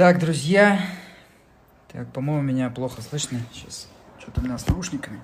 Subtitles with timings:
[0.00, 0.80] Так, друзья.
[1.92, 3.38] Так, по-моему, меня плохо слышно.
[3.52, 3.86] Сейчас.
[4.18, 5.20] Что-то у меня с наушниками.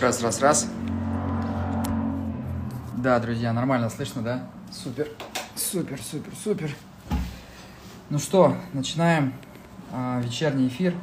[0.00, 0.66] Раз, раз, раз.
[3.04, 4.48] Да, друзья, нормально слышно, да?
[4.72, 5.10] Супер,
[5.56, 6.74] супер, супер, супер.
[8.08, 9.34] Ну что, начинаем
[9.92, 10.94] а, вечерний эфир.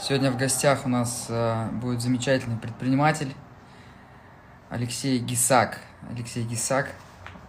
[0.00, 3.34] Сегодня в гостях у нас а, будет замечательный предприниматель
[4.70, 5.80] Алексей Гисак.
[6.08, 6.92] Алексей Гисак.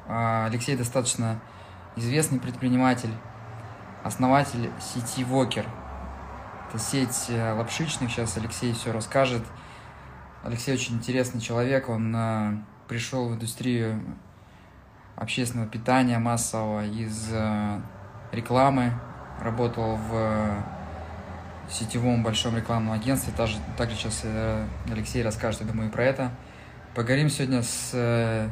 [0.07, 1.39] А, Алексей достаточно
[1.95, 3.13] известный предприниматель,
[4.03, 5.67] основатель сети Вокер.
[6.69, 9.43] Это сеть э, лапшичных, сейчас Алексей все расскажет.
[10.43, 12.57] Алексей очень интересный человек, он э,
[12.87, 14.01] пришел в индустрию
[15.15, 17.81] общественного питания массового из э,
[18.31, 18.93] рекламы,
[19.41, 20.61] работал в э,
[21.69, 23.33] сетевом большом рекламном агентстве.
[23.35, 26.31] Также, также сейчас э, Алексей расскажет, я думаю, про это.
[26.93, 28.49] Поговорим сегодня с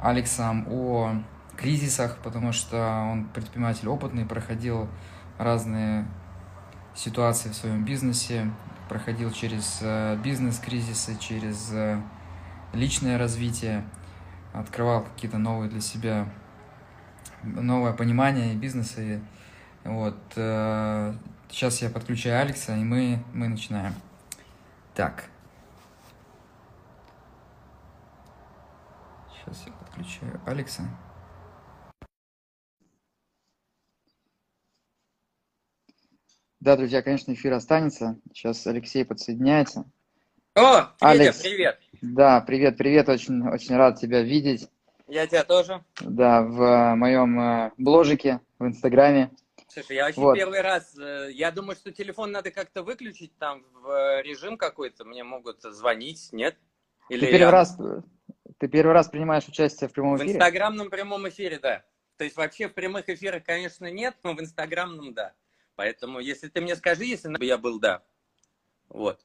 [0.00, 1.22] Алексом о
[1.58, 4.88] кризисах, потому что он предприниматель опытный, проходил
[5.36, 6.06] разные
[6.94, 8.50] ситуации в своем бизнесе,
[8.88, 9.82] проходил через
[10.22, 11.70] бизнес-кризисы, через
[12.72, 13.84] личное развитие,
[14.52, 16.28] открывал какие-то новые для себя,
[17.42, 19.02] новое понимание бизнеса.
[19.02, 19.20] И
[19.84, 21.14] вот, э,
[21.48, 23.94] сейчас я подключаю Алекса, и мы, мы начинаем.
[24.94, 25.24] Так.
[29.32, 30.82] Сейчас я подключаю Алекса.
[36.60, 38.18] Да, друзья, конечно, эфир останется.
[38.34, 39.90] Сейчас Алексей подсоединяется.
[40.54, 41.80] О, Алекс, привет.
[42.02, 43.08] Да, привет, привет.
[43.10, 44.68] Очень, очень рад тебя видеть.
[45.06, 45.84] Я тебя тоже.
[46.00, 49.30] Да, в моем э, бложике в Инстаграме.
[49.68, 50.34] Слушай, я вообще вот.
[50.34, 55.04] первый раз, э, я думаю, что телефон надо как-то выключить там в э, режим какой-то,
[55.04, 56.56] мне могут звонить, нет?
[57.10, 57.50] Или ты первый я...
[57.50, 57.76] раз,
[58.58, 60.30] ты первый раз принимаешь участие в прямом эфире?
[60.30, 61.84] В инстаграмном прямом эфире, да.
[62.16, 65.34] То есть вообще в прямых эфирах, конечно, нет, но в инстаграмном, да.
[65.76, 68.02] Поэтому, если ты мне скажи, если я был, да.
[68.88, 69.20] Вот.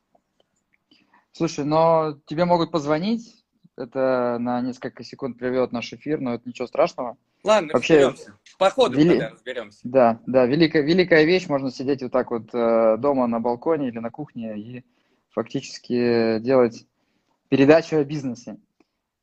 [1.35, 3.43] Слушай, но тебе могут позвонить,
[3.75, 7.17] это на несколько секунд прервет наш эфир, но это ничего страшного.
[7.43, 8.39] Ладно, Вообще, разберемся.
[8.57, 9.19] По ходу вели...
[9.19, 9.79] разберемся.
[9.83, 13.99] Да, да, великая, великая вещь, можно сидеть вот так вот э, дома на балконе или
[13.99, 14.85] на кухне и
[15.31, 16.87] фактически делать
[17.49, 18.55] передачу о бизнесе.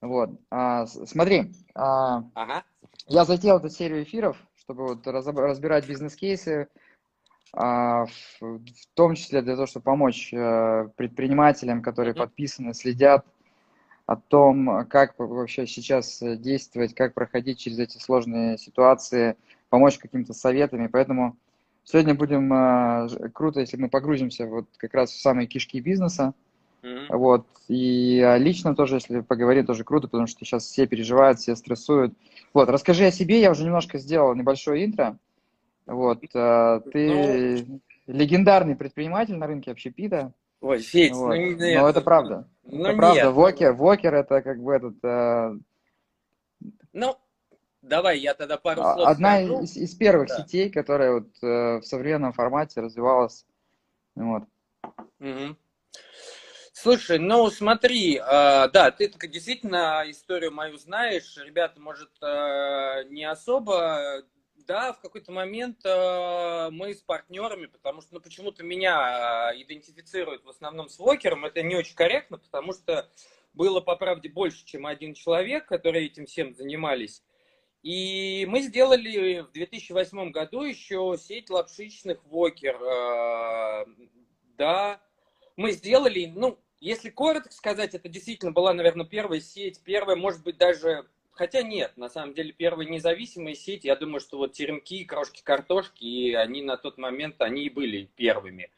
[0.02, 2.62] Вот, а, смотри, а, ага.
[3.06, 6.68] я затеял эту серию эфиров, чтобы вот разбирать бизнес-кейсы,
[7.52, 13.26] в том числе для того, чтобы помочь э, предпринимателям, которые подписаны, следят
[14.06, 19.36] о том, как вообще сейчас действовать, как проходить через эти сложные ситуации,
[19.68, 20.86] помочь какими-то советами.
[20.86, 21.36] Поэтому
[21.84, 26.32] сегодня будем э, круто, если мы погрузимся вот как раз в самые кишки бизнеса.
[26.82, 27.16] Mm-hmm.
[27.16, 27.46] Вот.
[27.68, 32.14] И лично тоже, если поговорим, тоже круто, потому что сейчас все переживают, все стрессуют.
[32.54, 35.18] Вот, расскажи о себе, я уже немножко сделал небольшое интро.
[35.86, 37.80] Вот, э, ты ну...
[38.06, 40.32] легендарный предприниматель на рынке общепита.
[40.60, 41.34] Ой, Федь, вот.
[41.34, 41.80] ну нет.
[41.80, 42.48] Но это правда.
[42.64, 43.22] Ну, это правда.
[43.24, 43.32] Нет.
[43.32, 44.94] Вокер, Вокер это как бы этот...
[45.02, 45.56] Э...
[46.92, 47.16] Ну,
[47.82, 49.62] давай я тогда пару а, слов Одна скажу.
[49.62, 50.36] из, из первых да.
[50.36, 53.44] сетей, которая вот э, в современном формате развивалась.
[54.14, 54.44] Вот.
[55.18, 55.56] Угу.
[56.72, 58.20] Слушай, ну смотри, э,
[58.68, 61.36] да, ты действительно историю мою знаешь.
[61.36, 64.24] Ребята, может, э, не особо
[64.66, 70.44] да, в какой-то момент э, мы с партнерами, потому что ну, почему-то меня э, идентифицируют
[70.44, 73.08] в основном с Вокером, это не очень корректно, потому что
[73.54, 77.22] было, по правде, больше, чем один человек, который этим всем занимались.
[77.82, 82.80] И мы сделали в 2008 году еще сеть лапшичных Вокер.
[82.82, 83.86] Э,
[84.56, 85.00] да,
[85.56, 90.56] мы сделали, ну, если коротко сказать, это действительно была, наверное, первая сеть, первая, может быть,
[90.56, 95.42] даже Хотя нет, на самом деле первые независимые сети, я думаю, что вот теремки, крошки
[95.42, 98.70] картошки, и они на тот момент, они и были первыми.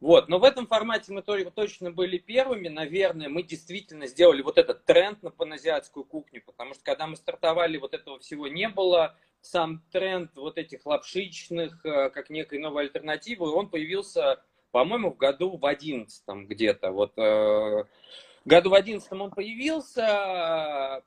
[0.00, 4.84] Вот, но в этом формате мы точно были первыми, наверное, мы действительно сделали вот этот
[4.84, 9.82] тренд на паназиатскую кухню, потому что когда мы стартовали, вот этого всего не было, сам
[9.92, 14.42] тренд вот этих лапшичных, э, как некой новой альтернативы, он появился,
[14.72, 17.84] по-моему, в году в одиннадцатом где-то, вот, э,
[18.44, 21.02] году в одиннадцатом он появился,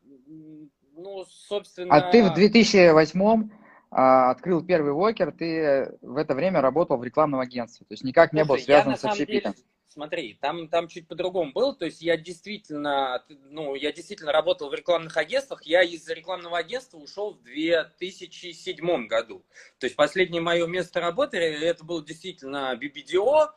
[0.98, 1.96] ну, собственно...
[1.96, 3.50] А ты в 2008
[3.90, 8.34] а, открыл первый Вокер, ты в это время работал в рекламном агентстве, то есть никак
[8.34, 9.56] не Слушай, был связан с общепитом.
[9.88, 14.74] смотри, там, там чуть по-другому было, то есть я действительно, ну, я действительно работал в
[14.74, 19.46] рекламных агентствах, я из рекламного агентства ушел в 2007 году,
[19.80, 23.52] то есть последнее мое место работы, это было действительно BBDO,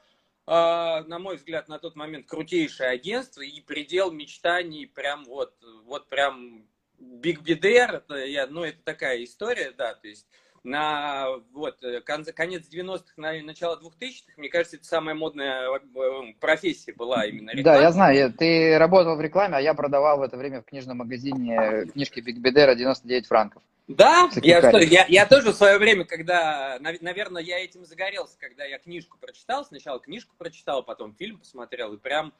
[0.47, 5.55] а, на мой взгляд, на тот момент крутейшее агентство и предел мечтаний прям вот,
[5.85, 6.70] вот прям
[7.01, 10.27] Big Bidder, это, я, ну, это такая история, да, то есть
[10.63, 17.25] на вот, э, конец 90-х, начало 2000-х, мне кажется, это самая модная э, профессия была
[17.25, 17.79] именно реклама.
[17.79, 20.99] Да, я знаю, ты работал в рекламе, а я продавал в это время в книжном
[20.99, 23.63] магазине книжки Big Bidder 99 франков.
[23.89, 28.65] Да, я, что, я, я тоже в свое время, когда, наверное, я этим загорелся, когда
[28.65, 32.33] я книжку прочитал, сначала книжку прочитал, потом фильм посмотрел, и прям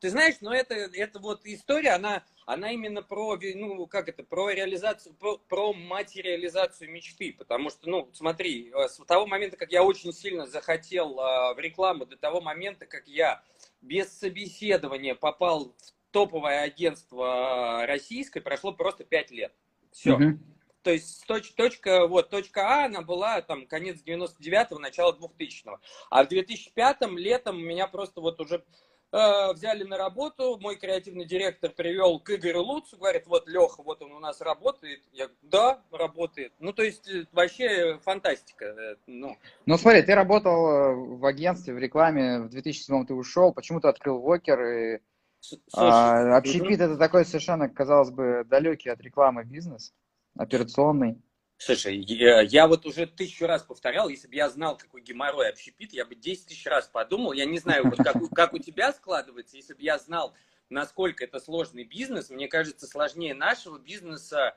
[0.00, 4.50] ты знаешь, но это, это вот история, она, она именно про, ну, как это, про
[4.50, 9.82] реализацию, про, про материализацию мечты, потому что, ну, смотри, э, с того момента, как я
[9.82, 13.42] очень сильно захотел э, в рекламу, до того момента, как я
[13.80, 19.52] без собеседования попал в топовое агентство российское, прошло просто пять лет.
[19.90, 20.16] Все.
[20.16, 20.38] Mm-hmm.
[20.82, 25.80] То есть точ, точка, вот, точка А, она была там конец 99-го, начало 2000-го.
[26.08, 28.64] А в 2005-м летом меня просто вот уже
[28.97, 34.02] Э, взяли на работу, мой креативный директор привел к Игорю Луцу, говорит, вот Леха, вот
[34.02, 35.00] он у нас работает.
[35.12, 36.52] Я говорю, да, работает.
[36.58, 38.66] Ну, то есть, э, вообще фантастика.
[38.66, 43.80] Э, ну, ну смотри, ты работал в агентстве, в рекламе, в 2007 ты ушел, почему
[43.80, 45.00] ты открыл Вокер и...
[45.40, 49.94] Слушай, а, общепит это такой совершенно, казалось бы, далекий от рекламы бизнес,
[50.36, 51.22] операционный.
[51.60, 55.92] Слушай, я, я вот уже тысячу раз повторял, если бы я знал, какой геморрой общепит,
[55.92, 57.32] я бы 10 тысяч раз подумал.
[57.32, 60.34] Я не знаю, вот как, как у тебя складывается, если бы я знал,
[60.70, 64.56] насколько это сложный бизнес, мне кажется, сложнее нашего бизнеса,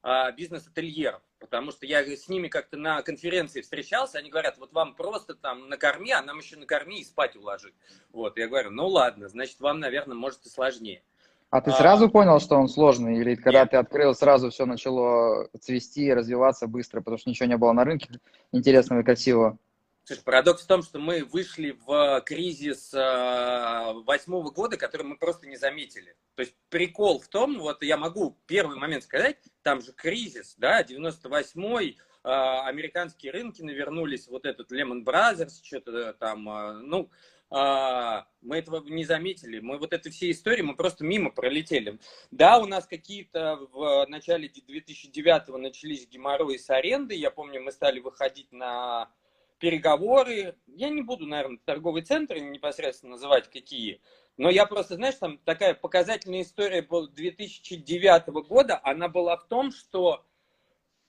[0.00, 1.20] а, бизнес-ательеров.
[1.38, 5.68] Потому что я с ними как-то на конференции встречался, они говорят, вот вам просто там
[5.68, 7.74] накорми, а нам еще накорми и спать уложи.
[8.10, 11.02] Вот, я говорю, ну ладно, значит, вам, наверное, может и сложнее.
[11.50, 13.18] А ты сразу а, понял, что он сложный?
[13.18, 13.70] Или когда нет.
[13.70, 18.20] ты открыл, сразу все начало цвести, развиваться быстро, потому что ничего не было на рынке
[18.52, 19.58] интересного и красивого?
[20.04, 25.46] Слушай, парадокс в том, что мы вышли в кризис э, восьмого года, который мы просто
[25.46, 26.16] не заметили.
[26.34, 30.82] То есть прикол в том, вот я могу первый момент сказать, там же кризис, да,
[30.82, 37.14] 98-й, э, американские рынки навернулись, вот этот Lehman Brothers, что-то там, ну, а,
[37.50, 39.60] мы этого не заметили.
[39.60, 41.98] Мы вот эти все истории, мы просто мимо пролетели.
[42.30, 47.14] Да, у нас какие-то в начале 2009 начались геморрои с аренды.
[47.14, 49.10] Я помню, мы стали выходить на
[49.58, 50.56] переговоры.
[50.66, 54.00] Я не буду, наверное, торговый центр непосредственно называть какие.
[54.36, 58.80] Но я просто, знаешь, там такая показательная история была 2009 года.
[58.84, 60.27] Она была в том, что а,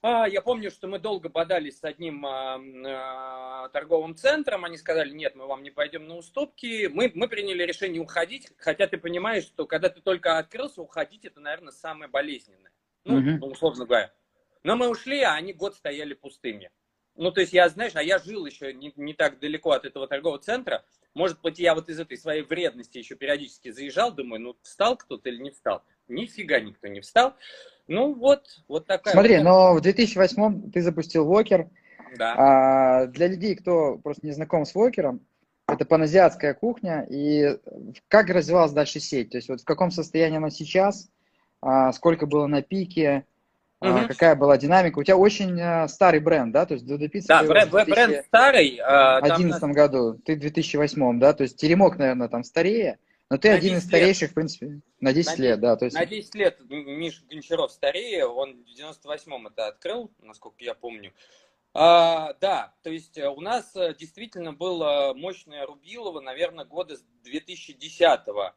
[0.01, 4.63] я помню, что мы долго бодались с одним а, а, торговым центром.
[4.63, 6.87] Они сказали, нет, мы вам не пойдем на уступки.
[6.87, 11.41] Мы, мы приняли решение уходить, хотя ты понимаешь, что когда ты только открылся, уходить это,
[11.41, 12.71] наверное, самое болезненное.
[13.03, 14.13] Ну, mm условно говоря.
[14.63, 16.71] Но мы ушли, а они год стояли пустыми.
[17.15, 20.07] Ну, то есть я, знаешь, а я жил еще не, не так далеко от этого
[20.07, 20.85] торгового центра.
[21.13, 25.27] Может быть, я вот из этой своей вредности еще периодически заезжал, думаю, ну, встал кто-то
[25.27, 25.83] или не встал.
[26.07, 27.35] Нифига никто не встал.
[27.89, 29.13] Ну вот, вот такая.
[29.13, 29.43] Смотри, вот.
[29.43, 31.67] но в 2008 ты запустил Вокер.
[32.17, 32.35] Да.
[32.37, 35.21] А, для людей, кто просто не знаком с Вокером,
[35.67, 37.05] это паназиатская кухня.
[37.09, 37.57] И
[38.07, 39.31] как развивалась дальше сеть?
[39.31, 41.09] То есть вот в каком состоянии она сейчас?
[41.61, 43.25] А, сколько было на пике?
[43.81, 44.09] Угу.
[44.09, 44.99] какая была динамика?
[44.99, 46.65] У тебя очень а, старый бренд, да?
[46.65, 48.79] То есть Додо Пицца да, бренд, в 2011 бренд старый.
[48.83, 49.71] А, в 2011 нас...
[49.75, 51.33] году, ты в 2008, да?
[51.33, 52.99] То есть Теремок, наверное, там старее.
[53.29, 54.31] Но ты на один из старейших, лет.
[54.31, 55.75] в принципе, на 10 на лет, да.
[55.75, 55.95] То есть...
[55.95, 61.13] На 10 лет Миша Гончаров старее, он в 98-м это открыл, насколько я помню.
[61.73, 67.05] А, да, то есть э, у нас э, действительно было мощное Рубилово, наверное, года с
[67.23, 68.53] 2010-го.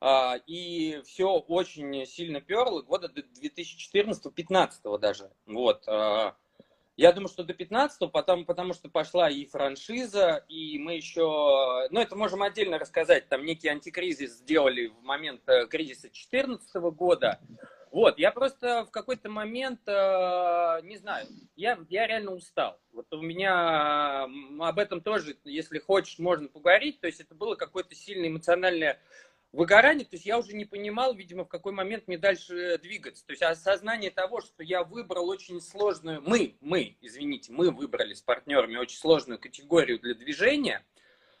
[0.00, 5.30] А, и все очень сильно перло года до 2014-15 даже.
[5.46, 5.84] Вот.
[5.86, 6.36] А,
[6.96, 12.00] я думаю, что до 15 потом, потому что пошла и франшиза, и мы еще, ну
[12.00, 17.40] это можем отдельно рассказать, там некий антикризис сделали в момент э, кризиса 2014 года.
[17.92, 22.78] Вот, я просто в какой-то момент, э, не знаю, я, я реально устал.
[22.92, 24.24] Вот у меня
[24.60, 27.00] об этом тоже, если хочешь, можно поговорить.
[27.00, 29.00] То есть это было какое-то сильное эмоциональное
[29.56, 33.24] выгорание, то есть я уже не понимал, видимо, в какой момент мне дальше двигаться.
[33.26, 38.20] То есть осознание того, что я выбрал очень сложную, мы, мы, извините, мы выбрали с
[38.20, 40.84] партнерами очень сложную категорию для движения,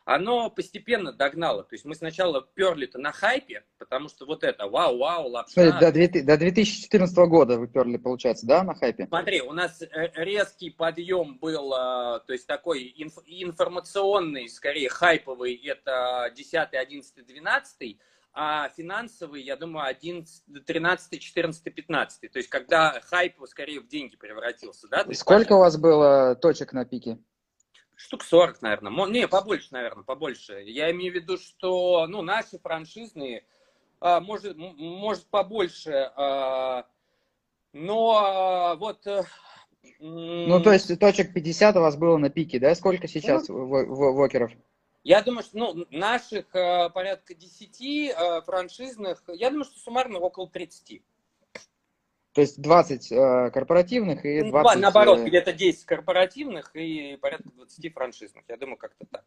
[0.06, 1.64] оно постепенно догнало.
[1.64, 5.72] То есть мы сначала перли-то на хайпе, потому что вот это вау-вау, лапша.
[5.72, 9.08] Смотри, до, до 2014 года вы перли, получается, да, на хайпе?
[9.08, 15.56] Смотри, у нас э, резкий подъем был, э, то есть такой инф информационный, скорее хайповый,
[15.56, 17.98] это 10, 11, 12
[18.38, 22.30] а финансовый, я думаю, 11, 13, 14, 15.
[22.30, 25.06] То есть, когда хайп скорее в деньги превратился, да?
[25.14, 27.18] Сколько у вас было точек на пике?
[27.96, 29.06] Штук 40, наверное.
[29.06, 30.62] Не, побольше, наверное, побольше.
[30.66, 33.44] Я имею в виду, что, ну, наши франшизные,
[34.00, 36.86] а, может, может побольше, а,
[37.72, 39.06] но а, вот...
[39.06, 39.24] Э,
[39.98, 42.74] ну, то есть точек 50 у вас было на пике, да?
[42.74, 44.52] Сколько сейчас ну, вокеров?
[45.02, 51.00] Я думаю, что ну, наших порядка 10 э, франшизных, я думаю, что суммарно около 30.
[52.36, 54.74] То есть 20 э, корпоративных и 20...
[54.74, 58.44] Ну, наоборот, э, где-то 10 корпоративных и порядка 20 франшизных.
[58.46, 59.24] Я думаю, как-то так.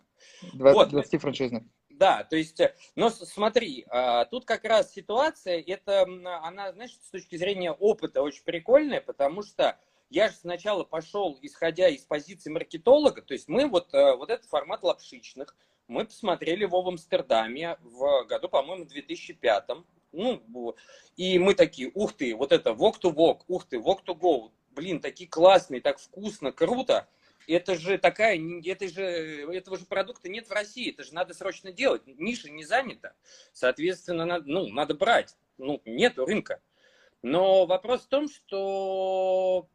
[0.54, 0.90] 20, вот.
[0.90, 1.64] 20 франшизных.
[1.90, 2.62] Да, то есть,
[2.96, 6.04] но смотри, э, тут как раз ситуация, это,
[6.44, 9.76] она, знаешь, с точки зрения опыта очень прикольная, потому что
[10.12, 14.46] я же сначала пошел, исходя из позиции маркетолога, то есть мы вот, э, вот этот
[14.46, 15.56] формат лапшичных,
[15.88, 19.64] мы посмотрели его в Амстердаме в году, по-моему, 2005.
[20.12, 20.76] Ну,
[21.18, 24.52] и мы такие, ух ты, вот это walk to walk, ух ты, walk to go,
[24.72, 27.08] блин, такие классные, так вкусно, круто.
[27.48, 31.72] Это же такая, это же, этого же продукта нет в России, это же надо срочно
[31.72, 33.14] делать, ниша не занята,
[33.54, 36.62] соответственно, надо, ну, надо брать, ну, нет рынка.
[37.22, 39.68] Но вопрос в том, что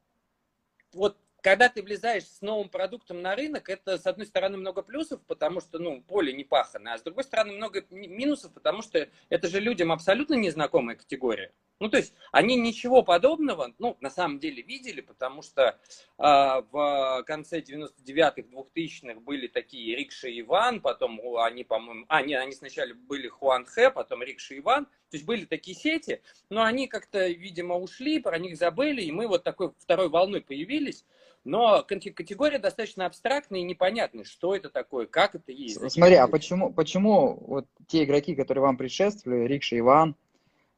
[0.93, 5.21] вот когда ты влезаешь с новым продуктом на рынок, это, с одной стороны, много плюсов,
[5.27, 9.49] потому что, ну, поле не пахано, а с другой стороны, много минусов, потому что это
[9.49, 11.53] же людям абсолютно незнакомая категория.
[11.81, 15.75] Ну, то есть, они ничего подобного, ну, на самом деле видели, потому что э,
[16.19, 22.53] в конце 99-х, 2000-х были такие Рикша и Иван, потом они, по-моему, а, нет, они
[22.53, 26.89] сначала были Хуан Хэ, потом Рикша и Иван, то есть были такие сети, но они
[26.89, 31.05] как-то, видимо, ушли, про них забыли, и мы вот такой второй волной появились.
[31.45, 35.79] Но категория достаточно абстрактная и непонятная, что это такое, как это есть.
[35.91, 40.17] Смотри, а почему, почему вот те игроки, которые вам предшествовали, Рикша, Иван,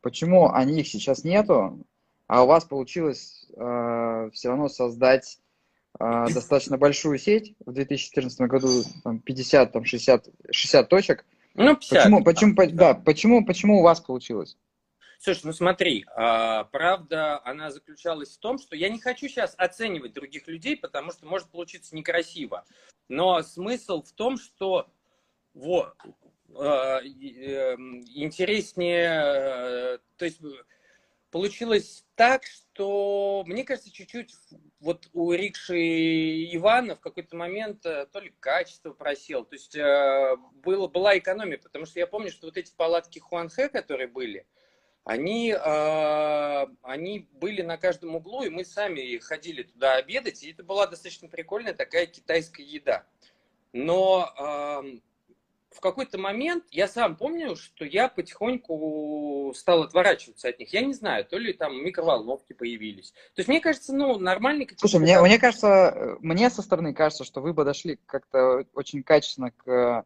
[0.01, 1.87] почему они их сейчас нету,
[2.27, 5.39] а у вас получилось э, все равно создать
[6.01, 11.25] э, достаточно большую сеть в 2014 году, там, 50, там, 60, 60 точек.
[11.55, 12.03] Ну, 50.
[12.03, 14.57] Почему, почему, да, почему, почему у вас получилось?
[15.19, 20.13] Слушай, ну смотри, а, правда, она заключалась в том, что я не хочу сейчас оценивать
[20.13, 22.65] других людей, потому что может получиться некрасиво.
[23.09, 24.91] Но смысл в том, что
[25.55, 25.95] вот,
[26.55, 30.41] а, эм, интереснее, то есть
[31.31, 34.35] получилось так, что, мне кажется, чуть-чуть
[34.81, 40.37] вот у Рикши Ивана в какой-то момент э, то ли качество просел, то есть э,
[40.63, 44.47] было, была экономия, потому что я помню, что вот эти палатки Хуанхэ, которые были,
[45.07, 50.65] они, э, они были на каждом углу, и мы сами ходили туда обедать, и это
[50.65, 53.07] была достаточно прикольная такая китайская еда.
[53.73, 54.99] Но э,
[55.71, 60.73] в какой-то момент я сам помню, что я потихоньку стал отворачиваться от них.
[60.73, 63.13] Я не знаю, то ли там микроволновки появились.
[63.13, 64.69] То есть мне кажется, ну, нормальный...
[64.77, 70.05] Слушай, мне, мне кажется, мне со стороны кажется, что вы подошли как-то очень качественно к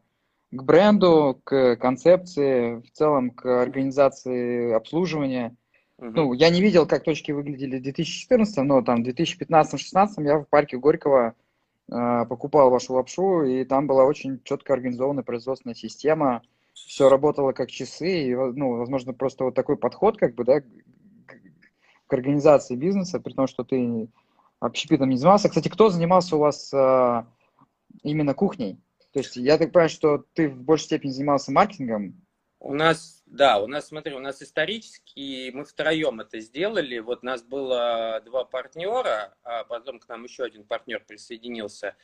[0.50, 5.56] к бренду, к концепции, в целом к организации обслуживания.
[5.98, 6.12] Uh-huh.
[6.14, 10.48] Ну, я не видел, как точки выглядели в 2014, но там в 2015-2016 я в
[10.48, 11.34] парке Горького
[11.88, 16.42] э, покупал вашу лапшу, и там была очень четко организованная производственная система,
[16.72, 20.66] все работало как часы, и, ну, возможно, просто вот такой подход, как бы, да, к,
[22.06, 24.08] к организации бизнеса, при том, что ты
[24.58, 25.48] общепитом не занимался.
[25.48, 27.24] Кстати, кто занимался у вас э,
[28.02, 28.78] именно кухней?
[29.12, 32.26] То есть я так понимаю, что ты в большей степени занимался маркетингом?
[32.60, 36.98] У нас, да, у нас, смотри, у нас исторически мы втроем это сделали.
[36.98, 41.96] Вот нас было два партнера, а потом к нам еще один партнер присоединился.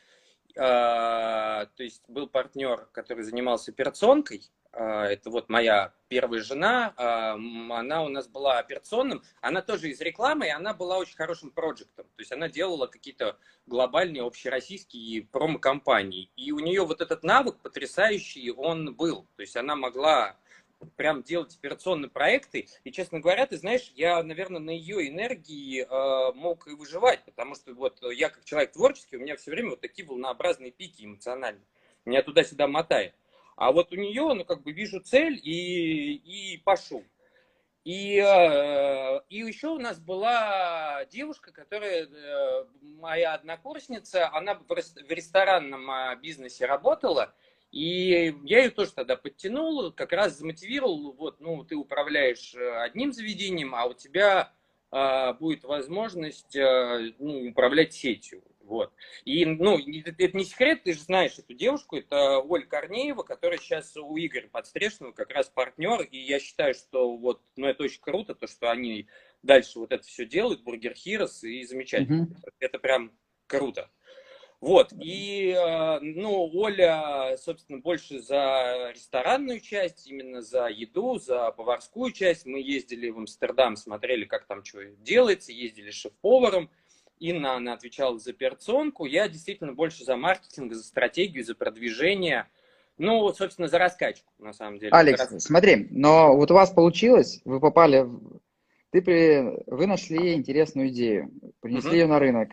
[0.59, 8.05] А, то есть был партнер, который занимался операционкой, это вот моя первая жена, а, она
[8.05, 12.21] у нас была операционным, она тоже из рекламы, и она была очень хорошим проектом, то
[12.21, 18.95] есть она делала какие-то глобальные общероссийские промо-компании, и у нее вот этот навык потрясающий, он
[18.95, 20.37] был, то есть она могла
[20.97, 22.69] прям делать операционные проекты.
[22.85, 27.55] И, честно говоря, ты знаешь, я, наверное, на ее энергии э, мог и выживать, потому
[27.55, 31.67] что вот я как человек творческий, у меня все время вот такие волнообразные пики эмоциональные.
[32.05, 33.15] Меня туда-сюда мотает.
[33.57, 37.03] А вот у нее, ну, как бы вижу цель и, и пошел.
[37.87, 45.89] И, э, и еще у нас была девушка, которая, э, моя однокурсница, она в ресторанном
[45.89, 47.33] э, бизнесе работала,
[47.71, 53.75] И я ее тоже тогда подтянул, как раз замотивировал, вот, ну, ты управляешь одним заведением,
[53.75, 54.53] а у тебя
[55.41, 58.43] будет возможность ну, управлять сетью.
[58.67, 58.93] Вот.
[59.25, 63.59] И, ну, это, это не секрет, ты же знаешь эту девушку, это Оля Корнеева, которая
[63.59, 68.01] сейчас у Игоря Подстрешного как раз партнер, и я считаю, что вот, ну, это очень
[68.01, 69.07] круто, то, что они
[69.43, 72.25] дальше вот это все делают, Бургер Хирос, и замечательно.
[72.25, 72.53] Mm-hmm.
[72.59, 73.13] Это прям
[73.47, 73.89] круто.
[74.61, 82.11] Вот, и, э, ну, Оля, собственно, больше за ресторанную часть, именно за еду, за поварскую
[82.11, 82.47] часть.
[82.47, 86.71] Мы ездили в Амстердам, смотрели, как там что делается, ездили шеф-поваром.
[87.19, 89.07] Инна, она отвечала за операционку.
[89.07, 92.49] Я действительно больше за маркетинг, за стратегию, за продвижение.
[92.99, 94.93] Ну, собственно, за раскачку, на самом деле.
[94.93, 95.45] Алекс, Рас...
[95.45, 98.09] смотри, но вот у вас получилось, вы попали,
[98.91, 99.63] ты при...
[99.67, 101.31] вы нашли интересную идею,
[101.61, 101.97] принесли угу.
[101.97, 102.51] ее на рынок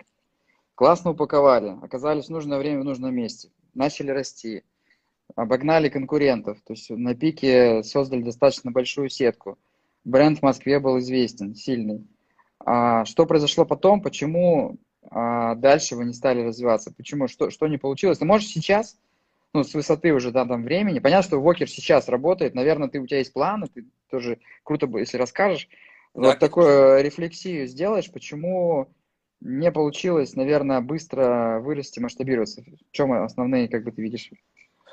[0.76, 4.64] Классно упаковали, оказались в нужное время в нужном месте, начали расти,
[5.36, 9.60] обогнали конкурентов, то есть на пике создали достаточно большую сетку.
[10.04, 12.08] Бренд в Москве был известен, сильный.
[12.66, 14.02] А что произошло потом?
[14.02, 14.78] Почему
[15.10, 16.94] а, дальше вы не стали развиваться?
[16.96, 17.28] Почему?
[17.28, 18.20] Что, что не получилось?
[18.20, 18.98] Ты можешь сейчас,
[19.54, 23.08] ну, с высоты уже да, там времени, понятно, что Вокер сейчас работает, наверное, ты, у
[23.08, 25.68] тебя есть планы, ты тоже круто бы, если расскажешь,
[26.14, 28.88] да, вот такую рефлексию сделаешь, почему
[29.42, 32.62] не получилось, наверное, быстро вырасти, масштабироваться.
[32.62, 34.30] В чем основные, как бы ты видишь?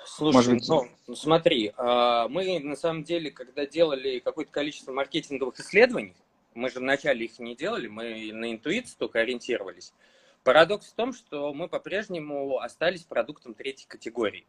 [0.04, 0.68] Слушай, Может быть...
[0.68, 6.14] ну, ну смотри, а, мы на самом деле, когда делали какое-то количество маркетинговых исследований,
[6.54, 9.92] мы же вначале их не делали, мы на интуицию только ориентировались.
[10.44, 14.46] Парадокс в том, что мы по-прежнему остались продуктом третьей категории.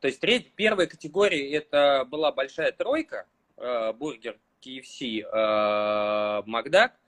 [0.00, 6.94] То есть треть, первая категория это была большая тройка, а, бургер, KFC, а, Макдак–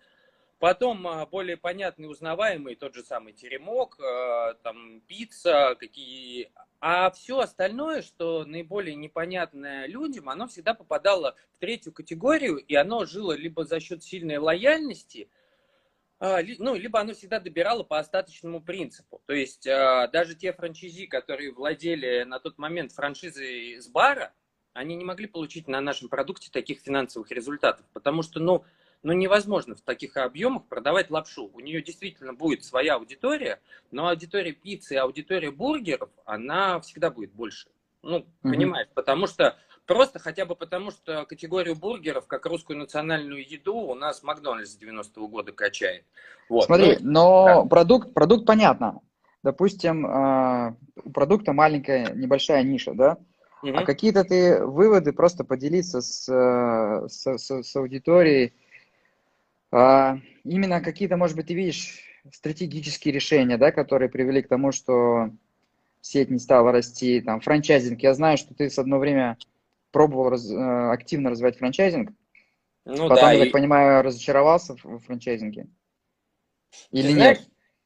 [0.60, 6.52] Потом а, более понятный, узнаваемый тот же самый теремок, а, там пицца, какие...
[6.80, 13.06] А все остальное, что наиболее непонятное людям, оно всегда попадало в третью категорию, и оно
[13.06, 15.30] жило либо за счет сильной лояльности,
[16.18, 19.22] а, ну, либо оно всегда добирало по остаточному принципу.
[19.24, 24.34] То есть даже те франчайзи, которые владели на тот момент франшизой с бара,
[24.74, 28.64] они не могли получить на нашем продукте таких финансовых результатов, потому что, ну,
[29.02, 31.50] но невозможно в таких объемах продавать лапшу.
[31.52, 33.60] У нее действительно будет своя аудитория,
[33.90, 37.68] но аудитория пиццы и аудитория бургеров, она всегда будет больше.
[38.02, 38.24] Ну, mm-hmm.
[38.42, 43.94] понимаешь, потому что просто хотя бы потому, что категорию бургеров, как русскую национальную еду, у
[43.94, 46.04] нас Макдональдс с 90-го года качает.
[46.48, 46.64] Вот.
[46.64, 47.68] Смотри, ну, но да.
[47.68, 49.00] продукт, продукт понятно.
[49.42, 53.18] Допустим, а, у продукта маленькая, небольшая ниша, да?
[53.62, 53.76] Угу.
[53.76, 58.54] А какие-то ты выводы просто поделиться с, э, с, с, с аудиторией,
[59.72, 62.00] именно какие-то, может быть, ты видишь
[62.32, 65.30] стратегические решения, да, которые привели к тому, что
[66.00, 68.00] сеть не стала расти, там, франчайзинг.
[68.02, 69.38] Я знаю, что ты с одно время
[69.90, 72.10] пробовал раз, э, активно развивать франчайзинг.
[72.84, 73.44] Ну, Потом, да, я и...
[73.44, 75.68] так понимаю, разочаровался в, франчайзинге?
[76.90, 77.16] Или ты нет?
[77.16, 77.38] Знаешь,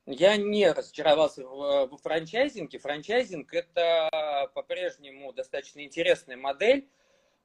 [0.07, 2.79] я не разочаровался в, в франчайзинге.
[2.79, 6.89] Франчайзинг– это по-прежнему достаточно интересная модель,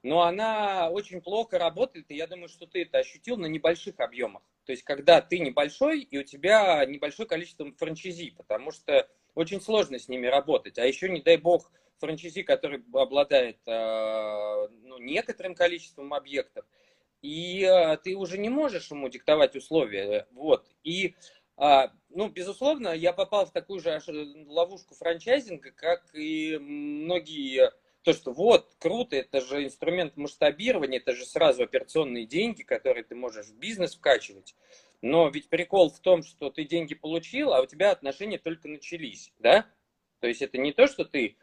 [0.03, 4.43] но она очень плохо работает, и я думаю, что ты это ощутил на небольших объемах.
[4.65, 9.99] То есть, когда ты небольшой, и у тебя небольшое количество франчайзи, потому что очень сложно
[9.99, 10.77] с ними работать.
[10.77, 16.65] А еще, не дай бог, франчайзи, который обладает э, ну, некоторым количеством объектов,
[17.21, 20.27] и э, ты уже не можешь ему диктовать условия.
[20.31, 20.65] Вот.
[20.83, 21.15] И,
[21.57, 23.99] э, ну, безусловно, я попал в такую же
[24.47, 27.71] ловушку франчайзинга, как и многие
[28.03, 33.15] то, что вот, круто, это же инструмент масштабирования, это же сразу операционные деньги, которые ты
[33.15, 34.55] можешь в бизнес вкачивать.
[35.01, 39.33] Но ведь прикол в том, что ты деньги получил, а у тебя отношения только начались,
[39.39, 39.65] да?
[40.19, 41.37] То есть это не то, что ты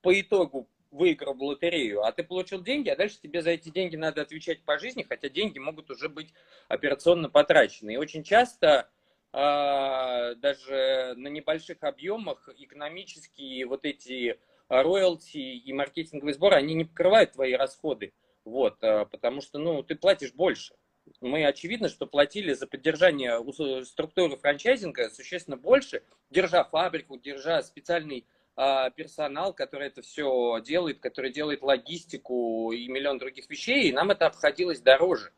[0.00, 3.96] по итогу выиграл в лотерею, а ты получил деньги, а дальше тебе за эти деньги
[3.96, 6.32] надо отвечать по жизни, хотя деньги могут уже быть
[6.68, 7.94] операционно потрачены.
[7.94, 8.90] И очень часто
[9.32, 14.38] а, даже на небольших объемах экономические вот эти
[14.70, 18.12] роялти и маркетинговые сборы, они не покрывают твои расходы.
[18.44, 20.74] Вот, а, потому что, ну, ты платишь больше.
[21.20, 23.42] Мы, очевидно, что платили за поддержание
[23.84, 28.24] структуры франчайзинга существенно больше, держа фабрику, держа специальный
[28.56, 34.10] а, персонал, который это все делает, который делает логистику и миллион других вещей, и нам
[34.10, 35.32] это обходилось дороже.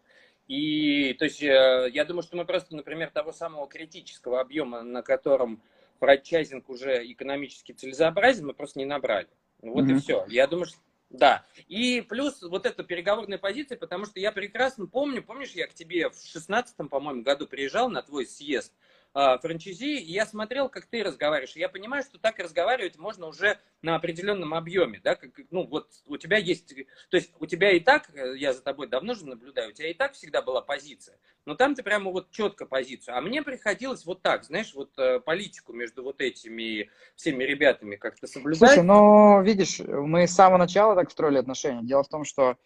[0.48, 5.02] И, то есть, э, я думаю, что мы просто, например, того самого критического объема, на
[5.02, 5.62] котором
[6.02, 9.28] франчайзинг уже экономически целесообразен, мы просто не набрали.
[9.60, 9.96] Вот mm-hmm.
[9.96, 10.26] и все.
[10.28, 10.78] Я думаю, что
[11.10, 11.44] да.
[11.68, 16.08] И плюс вот эта переговорная позиция, потому что я прекрасно помню, помнишь, я к тебе
[16.08, 18.72] в шестнадцатом, по-моему, году приезжал на твой съезд
[19.12, 21.54] франчайзи, и я смотрел, как ты разговариваешь.
[21.56, 25.88] И я понимаю, что так разговаривать можно уже на определенном объеме, да, как, ну, вот
[26.06, 26.74] у тебя есть,
[27.10, 29.90] то есть у тебя и так, э, я за тобой давно же наблюдаю, у тебя
[29.90, 34.06] и так всегда была позиция, но там ты прямо вот четко позицию, а мне приходилось
[34.06, 38.70] вот так, знаешь, вот э, политику между вот этими всеми ребятами как-то соблюдать.
[38.70, 41.82] Слушай, ну, видишь, мы с самого начала так строили отношения.
[41.82, 42.56] Дело в том, что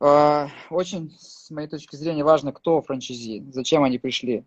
[0.00, 4.44] э, очень, с моей точки зрения, важно, кто франчайзи, зачем они пришли.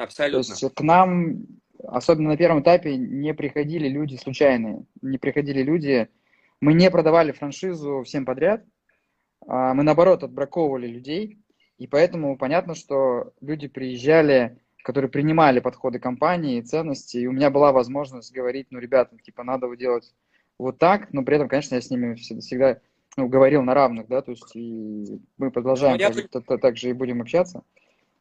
[0.00, 0.54] Абсолютно.
[0.54, 1.46] То есть к нам
[1.86, 6.08] особенно на первом этапе, не приходили люди случайные, не приходили люди,
[6.60, 8.64] мы не продавали франшизу всем подряд,
[9.46, 11.38] а мы наоборот отбраковывали людей,
[11.78, 17.72] и поэтому понятно, что люди приезжали, которые принимали подходы компании, ценности, и у меня была
[17.72, 20.14] возможность говорить, ну, ребята, типа, надо делать
[20.58, 22.80] вот так, но при этом, конечно, я с ними всегда
[23.16, 26.28] ну, говорил на равных, да, то есть и мы продолжаем ну, я...
[26.28, 27.62] так, так же и будем общаться.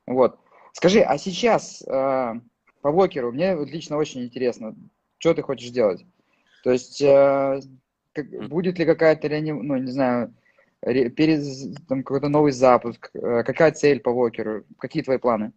[0.08, 0.39] Вот.
[0.73, 2.36] Скажи, а сейчас а,
[2.82, 4.75] по Вокеру, мне вот лично очень интересно,
[5.17, 6.05] что ты хочешь делать?
[6.63, 7.62] То есть, э,
[8.13, 10.34] как, будет ли какая-то, ну, не знаю,
[10.82, 11.43] перед
[11.88, 15.51] там, какой-то новый запуск, э, какая цель по Вокеру, какие твои планы?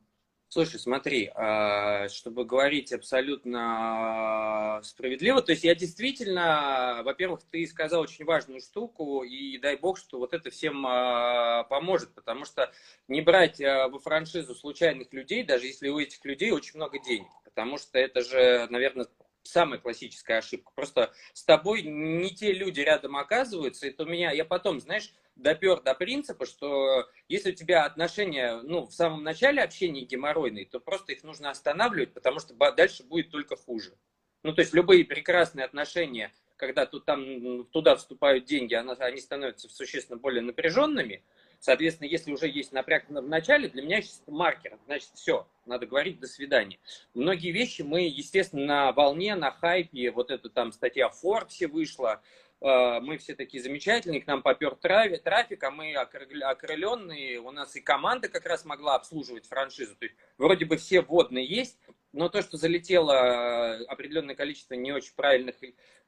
[0.52, 8.26] Слушай, смотри, а, чтобы говорить абсолютно справедливо, то есть я действительно, во-первых, ты сказал очень
[8.26, 12.70] важную штуку, и дай бог, что вот это всем а, поможет, потому что
[13.08, 17.30] не брать а, во франшизу случайных людей, даже если у этих людей очень много денег,
[17.44, 19.06] потому что это же, наверное,
[19.42, 20.72] самая классическая ошибка.
[20.74, 25.80] Просто с тобой не те люди рядом оказываются, это у меня, я потом, знаешь, допер
[25.80, 31.12] до принципа, что если у тебя отношения, ну, в самом начале общения геморройные, то просто
[31.12, 33.96] их нужно останавливать, потому что дальше будет только хуже.
[34.42, 40.18] Ну, то есть любые прекрасные отношения, когда тут, там, туда вступают деньги, они становятся существенно
[40.18, 41.24] более напряженными.
[41.62, 44.80] Соответственно, если уже есть напряг в начале, для меня сейчас маркер.
[44.86, 46.80] Значит, все, надо говорить до свидания.
[47.14, 52.20] Многие вещи мы, естественно, на волне, на хайпе, вот эта там статья в Форбсе вышла,
[52.62, 57.80] Э, мы все такие замечательные, к нам попер трафик, а мы окрыленные, у нас и
[57.80, 59.96] команда как раз могла обслуживать франшизу.
[59.96, 61.76] То есть вроде бы все водные есть,
[62.12, 65.56] но то, что залетело э, определенное количество не очень правильных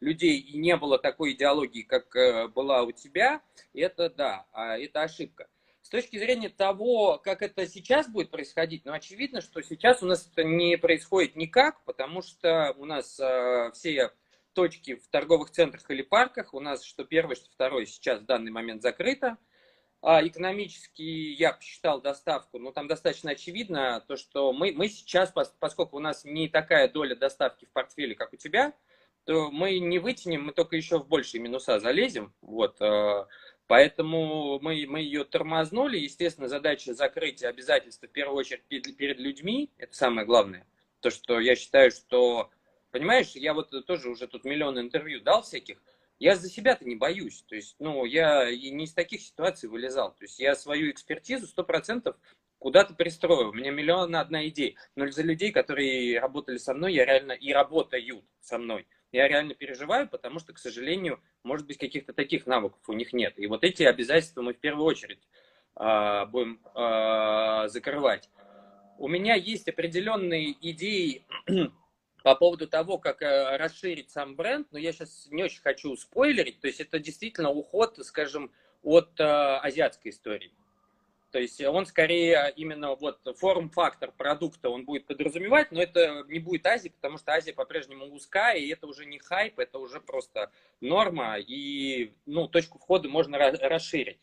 [0.01, 5.03] людей и не было такой идеологии, как э, была у тебя, это да, а это
[5.03, 5.49] ошибка.
[5.83, 10.27] С точки зрения того, как это сейчас будет происходить, ну, очевидно, что сейчас у нас
[10.31, 13.21] это не происходит никак, потому что у нас
[13.75, 14.11] все
[14.55, 16.55] точки в торговых центрах или парках.
[16.55, 19.27] У нас что первое, что второе сейчас в данный момент закрыто.
[19.27, 19.37] А
[20.05, 26.01] экономически я посчитал доставку, ну там достаточно очевидно, то, что мы, мы сейчас, поскольку у
[26.01, 28.75] нас не такая доля доставки в портфеле, как у тебя,
[29.25, 32.35] то мы не вытянем, мы только еще в большие минуса залезем.
[32.43, 33.27] Вот, э,
[33.67, 35.97] поэтому мы, мы ее тормознули.
[35.97, 40.67] Естественно, задача закрыть обязательства в первую очередь перед людьми, это самое главное.
[41.01, 42.51] То, что я считаю, что
[42.95, 45.83] Понимаешь, я вот тоже уже тут миллион интервью дал всяких.
[46.19, 47.43] Я за себя-то не боюсь.
[47.49, 50.15] То есть, ну, я и не из таких ситуаций вылезал.
[50.15, 52.17] То есть, я свою экспертизу сто процентов
[52.59, 53.51] куда-то пристрою.
[53.51, 54.75] У меня миллион одна идея.
[54.97, 58.87] Но за людей, которые работали со мной, я реально и работают со мной.
[59.13, 63.35] Я реально переживаю, потому что, к сожалению, может быть, каких-то таких навыков у них нет.
[63.37, 65.21] И вот эти обязательства мы в первую очередь
[65.77, 68.29] э, будем э, закрывать.
[68.99, 71.27] У меня есть определенные идеи
[72.25, 76.59] по поводу того, как э, расширить сам бренд, но я сейчас не очень хочу спойлерить,
[76.59, 78.51] то есть это действительно уход, скажем,
[78.83, 80.51] от э, азиатской истории.
[81.33, 86.67] То есть он скорее именно вот форм-фактор продукта он будет подразумевать, но это не будет
[86.67, 91.37] Азия, потому что Азия по-прежнему узкая, и это уже не хайп, это уже просто норма,
[91.39, 94.19] и ну, точку входа можно расширить.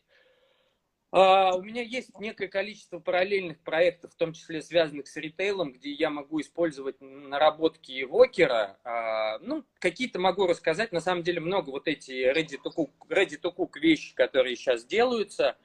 [1.14, 5.92] Uh, у меня есть некое количество параллельных проектов, в том числе связанных с ритейлом, где
[5.92, 8.78] я могу использовать наработки Вокера.
[8.82, 10.90] Uh, ну, какие-то могу рассказать.
[10.90, 14.86] На самом деле много вот эти ready to cook, ready to cook вещи, которые сейчас
[14.86, 15.58] делаются.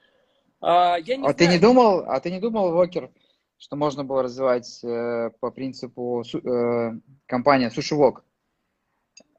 [0.62, 1.36] Uh, я не а знаю.
[1.36, 3.10] ты не думал, а ты не думал, Вокер,
[3.57, 6.91] что можно было развивать э, по принципу э,
[7.25, 8.25] компания Сушивок?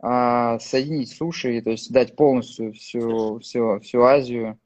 [0.02, 4.58] Э, соединить суши, то есть дать полностью всю, всю, всю Азию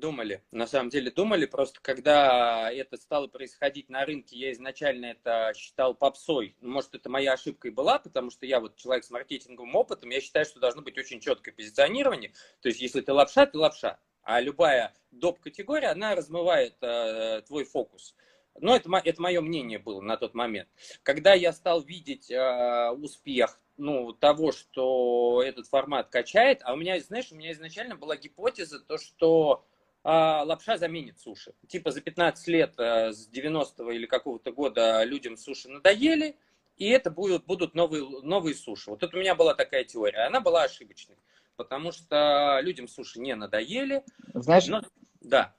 [0.00, 5.52] Думали, на самом деле думали, просто когда это стало происходить на рынке, я изначально это
[5.54, 6.56] считал попсой.
[6.62, 10.22] Может, это моя ошибка и была, потому что я вот человек с маркетинговым опытом, я
[10.22, 12.32] считаю, что должно быть очень четкое позиционирование.
[12.62, 13.98] То есть, если ты лапша, ты лапша.
[14.22, 18.14] А любая доп-категория, она размывает э, твой фокус.
[18.58, 20.70] Но это, это мое мнение было на тот момент.
[21.02, 26.98] Когда я стал видеть э, успех ну, того, что этот формат качает, а у меня,
[27.00, 29.64] знаешь, у меня изначально была гипотеза, то, что
[30.04, 31.52] лапша заменит суши.
[31.68, 36.36] Типа за 15 лет а, с 90-го или какого-то года людям суши надоели,
[36.76, 38.90] и это будут, будут новые, новые суши.
[38.90, 40.26] Вот это у меня была такая теория.
[40.26, 41.16] Она была ошибочной,
[41.56, 44.02] потому что людям суши не надоели.
[44.32, 44.82] Знаешь, но...
[45.20, 45.54] да.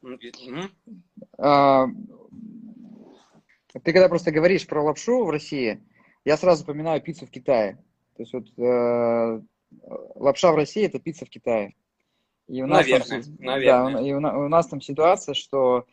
[1.38, 1.86] А,
[3.74, 5.84] ты когда просто говоришь про лапшу в России,
[6.26, 7.76] я сразу вспоминаю пиццу в Китае.
[8.16, 9.42] То есть вот э,
[10.16, 11.76] лапша в России это пицца в Китае.
[12.52, 13.94] И у нас наверное, там, наверное.
[13.94, 15.86] Да, и у, у нас там ситуация, что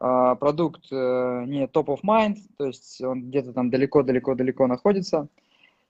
[0.00, 5.26] э, продукт э, не top of mind, то есть он где-то там далеко-далеко-далеко находится,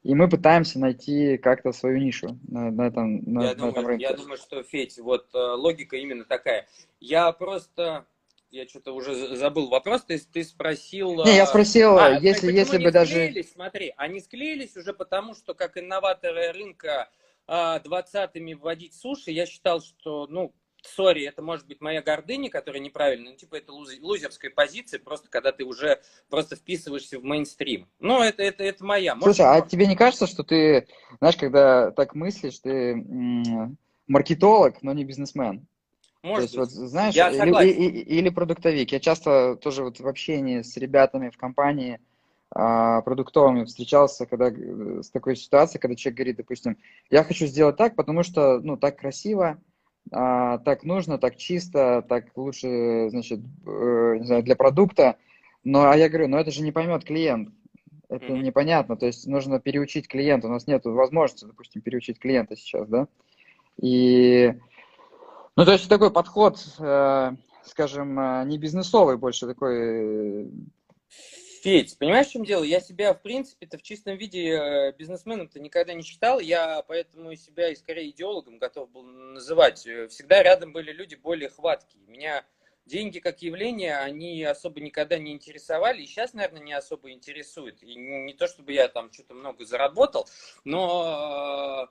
[0.02, 3.86] и мы пытаемся найти как-то свою нишу на, на, этом, на, я на думаю, этом
[3.86, 4.04] рынке.
[4.04, 6.66] Я думаю, что, Федь, вот э, логика именно такая.
[7.00, 8.06] Я просто
[8.50, 11.22] я что-то уже забыл вопрос, ты, ты спросил...
[11.26, 13.12] Не, я спросил, а, если, если бы даже...
[13.12, 13.52] Склеились?
[13.52, 17.10] Смотри, они склеились уже потому, что как инноваторы рынка
[17.48, 22.82] 20-ми а, вводить суши, я считал, что, ну, сори, это может быть моя гордыня, которая
[22.82, 27.88] неправильная, ну, типа, это лузерская позиция, просто когда ты уже просто вписываешься в мейнстрим.
[27.98, 29.14] Ну, это, это, это моя.
[29.14, 30.86] Может, Слушай, а тебе не кажется, что ты,
[31.18, 35.66] знаешь, когда так мыслишь, ты м- маркетолог, но не бизнесмен?
[36.22, 36.78] Может То есть, быть.
[36.78, 38.92] вот, знаешь, я или, или, или продуктовик.
[38.92, 42.00] Я часто тоже вот в общении с ребятами в компании
[42.50, 46.78] продуктовыми встречался, когда э, с такой ситуацией, когда человек говорит, допустим,
[47.10, 49.58] я хочу сделать так, потому что, ну, так красиво,
[50.10, 55.16] а, так нужно, так чисто, так лучше, значит, э, не знаю, для продукта.
[55.64, 57.50] Но, а я говорю, ну, это же не поймет клиент.
[58.08, 58.42] Это mm-hmm.
[58.42, 60.46] непонятно, то есть нужно переучить клиента.
[60.46, 63.06] У нас нет возможности, допустим, переучить клиента сейчас, да.
[63.76, 64.54] И
[65.58, 67.32] ну, то есть такой подход, э,
[67.64, 70.48] скажем, э, не бизнесовый больше, такой...
[71.68, 72.62] Э, Федь, понимаешь, в чем дело?
[72.64, 76.40] Я себя, в принципе-то, в чистом виде бизнесменом-то никогда не считал.
[76.40, 79.80] Я поэтому себя и скорее идеологом готов был называть.
[79.80, 82.06] Всегда рядом были люди более хваткие.
[82.06, 82.46] Меня
[82.86, 87.82] деньги как явление, они особо никогда не интересовали, и сейчас, наверное, не особо интересуют.
[87.82, 90.26] И не то, чтобы я там что-то много заработал,
[90.64, 90.98] но
[91.78, 91.86] Э,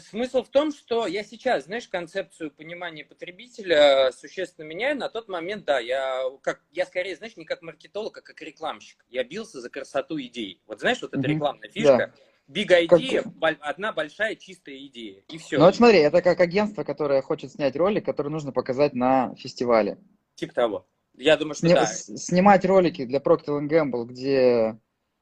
[0.00, 4.96] смысл в том, что я сейчас, знаешь, концепцию понимания потребителя существенно меняю.
[4.96, 9.04] На тот момент, да, я, как, я скорее, знаешь, не как маркетолог, а как рекламщик.
[9.08, 10.60] Я бился за красоту идей.
[10.66, 11.32] Вот знаешь, вот эта mm-hmm.
[11.32, 11.96] рекламная фишка.
[11.96, 12.12] Да.
[12.46, 13.56] Big idea, как...
[13.60, 15.22] одна большая чистая идея.
[15.28, 15.56] И все.
[15.58, 19.98] Ну вот смотри, это как агентство, которое хочет снять ролик, который нужно показать на фестивале.
[20.34, 20.86] Типа того.
[21.14, 21.74] Я думаю, что Сни...
[21.74, 21.86] да.
[21.86, 24.78] Снимать ролики для Procter Gamble, где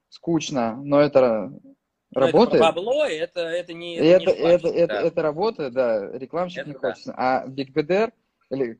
[0.08, 1.52] скучно, но это
[2.14, 2.62] Работает.
[2.62, 4.78] Это бабло, это, это не это, это, не это, да.
[4.78, 6.78] это, это работает, да, рекламщик это не да.
[6.80, 7.14] хочется.
[7.16, 8.12] А BDR,
[8.50, 8.78] или,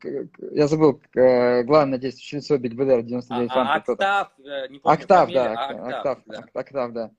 [0.55, 5.43] я забыл, главное действующее лицо BDR 99 а, а, Октав, э, не помню Октав, фамилия,
[5.45, 6.61] да, а, Октав, Октав, да.
[6.61, 7.11] Октав, да.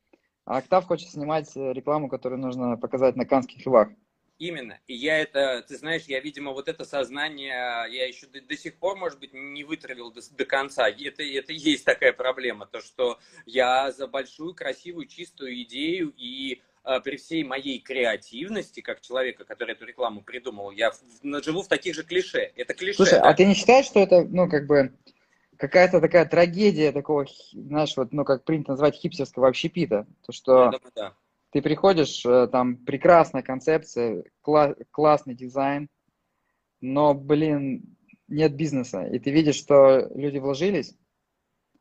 [0.46, 3.90] А Октав хочет снимать рекламу, которую нужно показать на Канских львах.
[4.44, 4.78] Именно.
[4.88, 8.76] И я это, ты знаешь, я, видимо, вот это сознание, я еще до, до сих
[8.76, 10.90] пор, может быть, не вытравил до, до конца.
[10.90, 17.00] Это, это есть такая проблема, то, что я за большую, красивую, чистую идею и э,
[17.00, 21.96] при всей моей креативности, как человека, который эту рекламу придумал, я в, живу в таких
[21.96, 22.52] же клише.
[22.58, 22.98] Это клише.
[22.98, 23.30] Слушай, да?
[23.30, 24.94] а ты не считаешь, что это, ну, как бы,
[25.56, 30.06] какая-то такая трагедия такого, знаешь, вот, ну, как принято назвать хипстерского общепита?
[30.26, 30.64] То, что...
[30.66, 31.14] Я думаю, да
[31.54, 35.88] ты приходишь, э, там прекрасная концепция, кла- классный дизайн,
[36.82, 37.96] но, блин,
[38.28, 39.06] нет бизнеса.
[39.06, 40.96] И ты видишь, что люди вложились,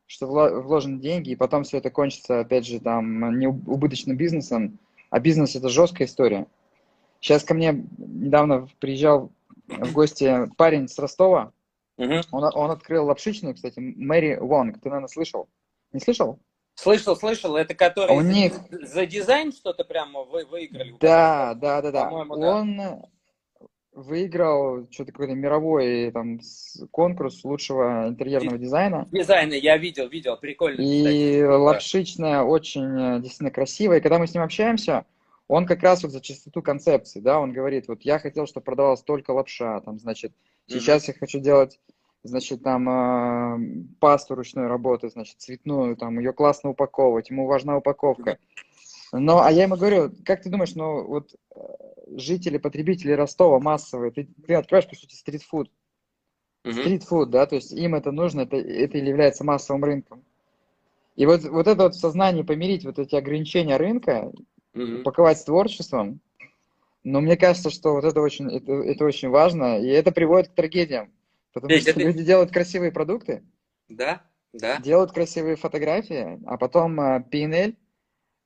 [0.05, 4.77] что вложены деньги, и потом все это кончится, опять же, там, не убыточным бизнесом,
[5.09, 6.45] а бизнес– это жесткая история.
[7.19, 9.31] Сейчас ко мне недавно приезжал
[9.67, 11.51] в гости парень с Ростова,
[11.97, 15.49] uh он, он открыл лапшичную, кстати, Мэри Вонг, ты, наверное, слышал?
[15.93, 16.39] Не слышал?
[16.75, 18.53] Слышал, слышал, это который у за, них...
[18.71, 20.95] за дизайн что-то прямо вы, выиграли?
[20.99, 22.09] Да, да, да, да.
[22.09, 23.01] Он да.
[23.91, 26.39] выиграл что-то какой-то мировой там
[26.91, 29.07] конкурс лучшего интерьерного дизайна.
[29.11, 30.81] Дизайна, я видел, видел, прикольно.
[30.81, 31.43] И кстати.
[31.43, 33.99] лапшичная, очень э, действительно красивая.
[33.99, 35.05] И когда мы с ним общаемся,
[35.47, 39.03] он как раз вот за чистоту концепции, да, он говорит, вот я хотел, чтобы продавалась
[39.03, 40.33] только лапша, там, значит,
[40.67, 41.13] сейчас mm-hmm.
[41.13, 41.79] я хочу делать
[42.23, 48.37] значит, там э, пасту ручной работы, значит, цветную, там, ее классно упаковывать, ему важна упаковка.
[49.11, 51.59] Но, а я ему говорю, как ты думаешь, ну, вот э,
[52.15, 55.69] жители, потребители Ростова массовые, ты, ты открываешь, по сути, стритфуд.
[56.65, 60.23] Стритфуд, да, то есть им это нужно, это, это является массовым рынком.
[61.15, 64.31] И вот, вот это вот в сознании помирить вот эти ограничения рынка,
[64.73, 65.01] mm-hmm.
[65.01, 66.21] упаковать с творчеством,
[67.03, 70.55] но мне кажется, что вот это очень, это, это очень важно, и это приводит к
[70.55, 71.11] трагедиям.
[71.53, 71.99] Потому Ведь что это...
[72.01, 73.43] люди делают красивые продукты.
[73.87, 74.79] Да, да.
[74.79, 77.75] Делают красивые фотографии, а потом uh, P&L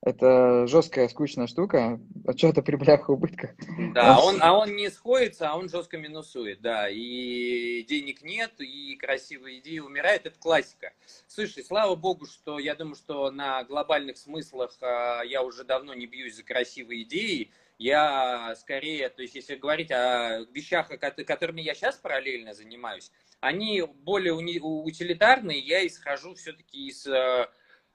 [0.00, 2.00] это жесткая, скучная штука.
[2.24, 3.50] Отчет о прибылях и убытках.
[3.94, 6.88] Да, он, а он не сходится, а он жестко минусует, да.
[6.88, 10.24] И денег нет, и красивые идеи умирают.
[10.24, 10.92] Это классика.
[11.26, 16.06] Слушай, слава богу, что я думаю, что на глобальных смыслах а, я уже давно не
[16.06, 17.50] бьюсь за красивые идеи.
[17.78, 24.32] Я скорее, то есть если говорить о вещах, которыми я сейчас параллельно занимаюсь, они более
[24.34, 27.48] утилитарные, я исхожу все-таки из а,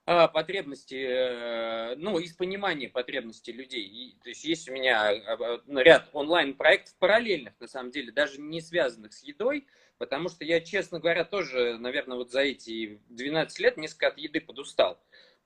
[0.06, 3.86] а, потребности, э, ну, из понимания потребностей людей.
[3.86, 8.40] И, то есть есть у меня а, ну, ряд онлайн-проектов параллельных, на самом деле, даже
[8.42, 9.66] не связанных с едой,
[9.98, 14.42] потому что я, честно говоря, тоже, наверное, вот за эти 12 лет несколько от еды
[14.42, 15.00] подустал.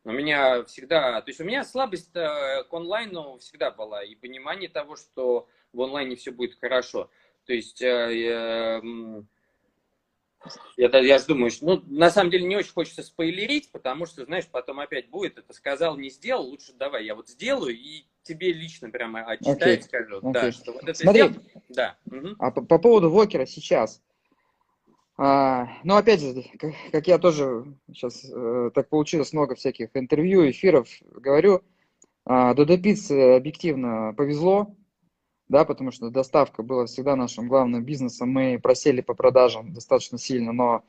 [0.04, 4.96] У меня всегда, то есть у меня слабость к онлайну всегда была, и понимание того,
[4.96, 7.10] что в онлайне все будет хорошо.
[7.46, 8.82] То есть э,
[10.78, 14.26] я, я же думаю, что, ну, на самом деле не очень хочется спойлерить, потому что,
[14.26, 18.52] знаешь, потом опять будет, это сказал, не сделал, лучше давай, я вот сделаю и тебе
[18.52, 19.82] лично прямо отчитаю okay.
[19.82, 20.20] скажу.
[20.20, 20.32] Okay.
[20.32, 21.44] Да, что вот это Смотри, сделал.
[21.70, 21.98] да.
[22.06, 22.36] Угу.
[22.40, 24.02] А по, по поводу Вокера сейчас,
[25.18, 30.50] а, ну, опять же, как, как я тоже сейчас э, так получилось много всяких интервью,
[30.50, 31.62] эфиров говорю,
[32.24, 34.76] а, до Пиццы объективно повезло,
[35.50, 38.30] да, потому что доставка была всегда нашим главным бизнесом.
[38.30, 40.84] Мы просели по продажам достаточно сильно, но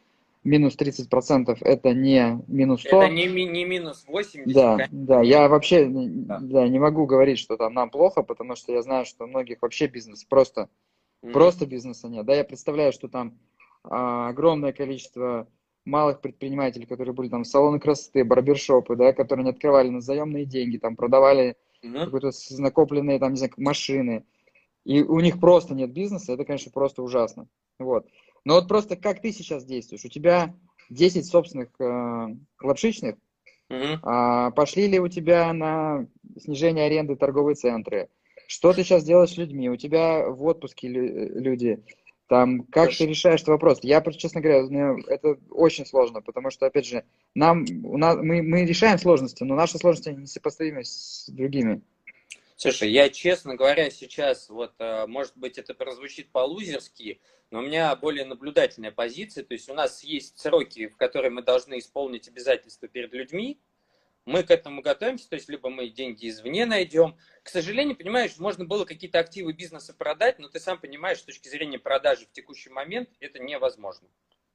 [0.45, 3.03] минус 30% это не минус 100.
[3.03, 4.53] Это не, не минус 80.
[4.53, 4.99] Да, конечно.
[4.99, 6.39] да, я вообще да.
[6.41, 9.63] Да, не могу говорить, что там нам плохо, потому что я знаю, что у многих
[9.63, 10.69] вообще бизнес просто,
[11.25, 11.33] mm.
[11.33, 12.27] просто бизнеса нет.
[12.27, 13.39] Да, я представляю, что там
[13.89, 15.49] огромное количество
[15.85, 20.77] малых предпринимателей, которые были там салоны красоты, барбершопы, да, которые не открывали на заемные деньги,
[20.77, 22.11] там продавали mm-hmm.
[22.11, 24.25] какие-то накопленные там, не знаю, машины,
[24.85, 27.49] и у них просто нет бизнеса, это, конечно, просто ужасно.
[27.79, 28.07] Вот.
[28.45, 30.05] Но вот просто как ты сейчас действуешь?
[30.05, 30.55] У тебя
[30.91, 33.17] 10 собственных э, лапшичных,
[33.69, 33.85] угу.
[34.03, 36.07] а, пошли ли у тебя на
[36.39, 38.09] снижение аренды торговые центры?
[38.47, 39.69] Что ты сейчас делаешь с людьми?
[39.69, 41.85] У тебя в отпуске люди.
[42.29, 42.99] Там, как Хорошо.
[42.99, 43.79] ты решаешь этот вопрос?
[43.83, 48.67] Я, честно говоря, это очень сложно, потому что, опять же, нам, у нас, мы, мы
[48.67, 51.81] решаем сложности, но наши сложности несопоставимы с другими.
[52.55, 57.19] Слушай, я, честно говоря, сейчас, вот, э, может быть, это прозвучит по-лузерски,
[57.51, 59.43] но у меня более наблюдательная позиция.
[59.43, 63.59] То есть у нас есть сроки, в которые мы должны исполнить обязательства перед людьми.
[64.29, 67.17] Мы к этому готовимся, то есть либо мы деньги извне найдем.
[67.43, 71.49] К сожалению, понимаешь, можно было какие-то активы бизнеса продать, но ты сам понимаешь, с точки
[71.49, 74.07] зрения продажи в текущий момент это невозможно.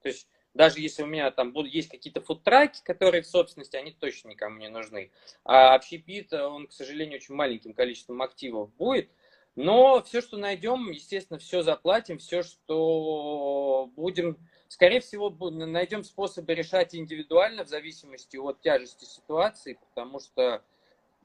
[0.03, 3.91] То есть даже если у меня там будут, есть какие-то фудтраки, которые в собственности, они
[3.91, 5.09] точно никому не нужны.
[5.43, 9.09] А общепит, он, к сожалению, очень маленьким количеством активов будет.
[9.55, 14.37] Но все, что найдем, естественно, все заплатим, все, что будем,
[14.73, 20.63] скорее всего, найдем способы решать индивидуально в зависимости от тяжести ситуации, потому что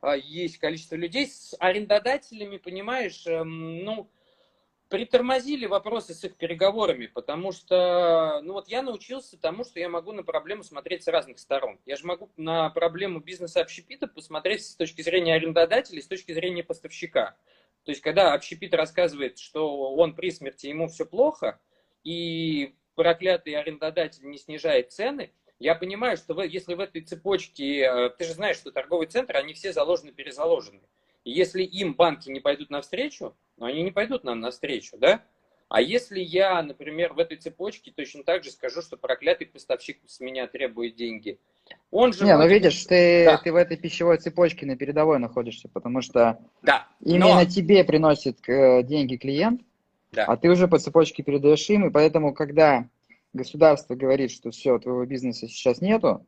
[0.03, 4.11] а, есть количество людей с арендодателями, понимаешь, эм, ну,
[4.91, 10.13] притормозили вопросы с их переговорами, потому что, ну вот я научился тому, что я могу
[10.13, 11.79] на проблему смотреть с разных сторон.
[11.87, 16.65] Я же могу на проблему бизнеса общепита посмотреть с точки зрения арендодателя, с точки зрения
[16.65, 17.37] поставщика.
[17.85, 21.59] То есть, когда общепит рассказывает, что он при смерти, ему все плохо,
[22.05, 25.31] и проклятый арендодатель не снижает цены,
[25.61, 29.55] я понимаю, что если в этой цепочке, э, ты же знаешь, что торговый центр, они
[29.55, 30.81] все заложены, перезаложены.
[31.23, 35.23] И если им банки не пойдут навстречу, но они не пойдут нам навстречу, да?
[35.69, 40.19] А если я, например, в этой цепочке точно так же скажу, что проклятый поставщик с
[40.19, 41.39] меня требует деньги,
[41.93, 42.25] он же...
[42.25, 43.37] Не, ну видишь, ты, да.
[43.37, 47.45] ты в этой пищевой цепочке на передовой находишься, потому что да, именно но...
[47.45, 49.61] тебе приносит э, деньги клиент,
[50.13, 50.25] да.
[50.25, 52.89] а ты уже по цепочке передаешь им, и поэтому, когда
[53.33, 56.27] государство говорит, что все, твоего бизнеса сейчас нету,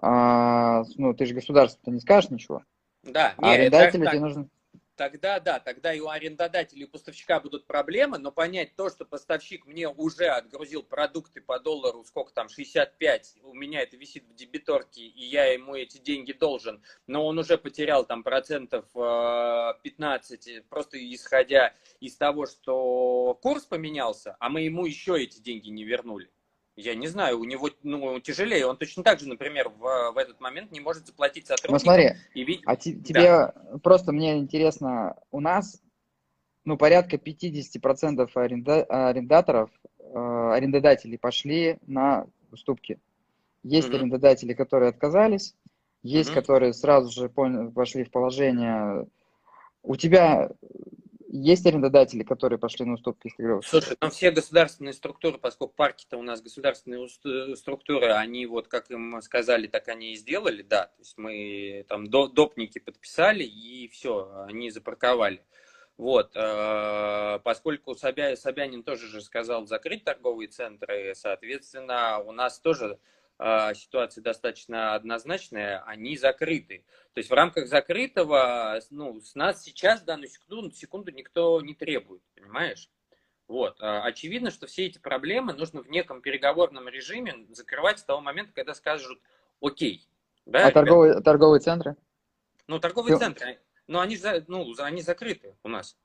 [0.00, 2.62] а, ну, ты же государству-то не скажешь ничего.
[3.02, 4.48] Да, а арендателю тебе нужно
[4.96, 9.66] тогда да, тогда и у арендодателя и поставщика будут проблемы, но понять то, что поставщик
[9.66, 15.02] мне уже отгрузил продукты по доллару, сколько там, 65, у меня это висит в дебиторке,
[15.02, 20.98] и я ему эти деньги должен, но он уже потерял там процентов 15, э, просто
[21.14, 26.30] исходя из того, что курс поменялся, а мы ему еще эти деньги не вернули.
[26.74, 28.66] Я не знаю, у него ну, тяжелее.
[28.66, 31.74] Он точно так же, например, в, в этот момент не может заплатить сотрудникам.
[31.74, 32.60] Ну смотри, и...
[32.64, 33.54] а тебе да.
[33.82, 35.82] просто мне интересно, у нас
[36.64, 38.84] ну, порядка 50% аренда...
[38.84, 42.98] арендаторов, э, арендодателей пошли на уступки.
[43.62, 43.96] Есть mm-hmm.
[43.96, 45.54] арендодатели, которые отказались,
[46.02, 46.34] есть mm-hmm.
[46.34, 49.06] которые сразу же пошли в положение.
[49.82, 50.50] У тебя
[51.32, 53.32] есть арендодатели, которые пошли на уступки
[53.64, 57.08] Слушай, там все государственные структуры, поскольку парки-то у нас государственные
[57.56, 60.86] структуры, они вот, как им сказали, так они и сделали, да.
[60.86, 65.42] То есть мы там допники подписали, и все, они запарковали.
[65.96, 72.98] Вот, э, поскольку Собя, Собянин тоже же сказал закрыть торговые центры, соответственно, у нас тоже
[72.98, 73.21] э,
[73.74, 76.84] ситуация достаточно однозначная, они закрыты.
[77.12, 82.22] То есть в рамках закрытого, ну, с нас сейчас данную секунду, секунду никто не требует,
[82.34, 82.88] понимаешь?
[83.48, 83.80] Вот.
[83.80, 88.52] Э, очевидно, что все эти проблемы нужно в неком переговорном режиме закрывать с того момента,
[88.54, 89.20] когда скажут
[89.60, 90.08] «Окей».
[90.46, 91.96] Да, а торговые, торговые центры?
[92.66, 93.24] Ну, торговые Ты...
[93.24, 94.16] центры, но они,
[94.46, 95.96] ну, они закрыты у нас.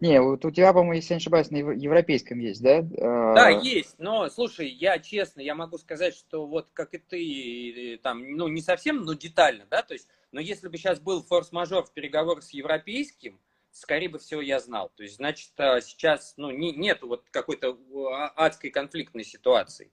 [0.00, 2.80] Не, вот у тебя, по-моему, если не ошибаюсь, на европейском есть, да?
[2.80, 8.00] Да, а, есть, но, слушай, я честно, я могу сказать, что вот как и ты,
[8.02, 11.84] там, ну, не совсем, но детально, да, то есть, но если бы сейчас был форс-мажор
[11.84, 13.38] в переговорах с европейским,
[13.72, 14.90] скорее бы всего я знал.
[14.96, 17.78] То есть, значит, а, сейчас, ну, не, нет вот какой-то
[18.12, 19.92] а, адской конфликтной ситуации.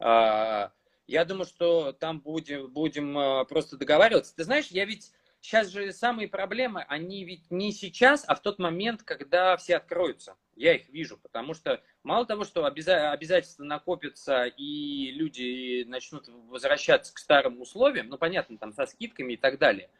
[0.00, 4.36] Я думаю, что там будем, будем просто договариваться.
[4.36, 5.10] Ты знаешь, я ведь
[5.40, 10.36] сейчас же самые проблемы, они ведь не сейчас, а в тот момент, когда все откроются.
[10.56, 17.14] Я их вижу, потому что мало того, что обяза- обязательства накопятся и люди начнут возвращаться
[17.14, 19.90] к старым условиям, ну, понятно, там со скидками и так далее,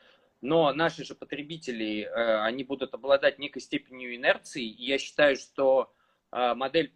[0.40, 5.92] но наши же потребители, э, они будут обладать некой степенью инерции, и я считаю, что
[6.30, 6.92] а, модель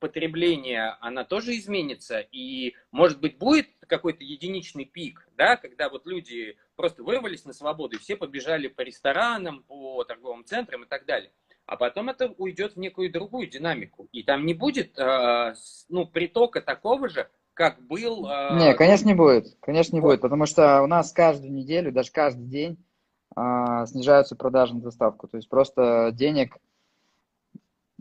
[0.00, 6.56] потребления, она тоже изменится, и, может быть, будет какой-то единичный пик, да, когда вот люди
[6.76, 11.32] просто вырвались на свободу, и все побежали по ресторанам, по торговым центрам и так далее.
[11.66, 15.54] А потом это уйдет в некую другую динамику, и там не будет, а,
[15.88, 18.26] ну, притока такого же, как был...
[18.26, 20.08] А, не, конечно, не будет, конечно, не вот.
[20.08, 22.84] будет, потому что у нас каждую неделю, даже каждый день
[23.34, 26.58] снижаются продажи на доставку, то есть просто денег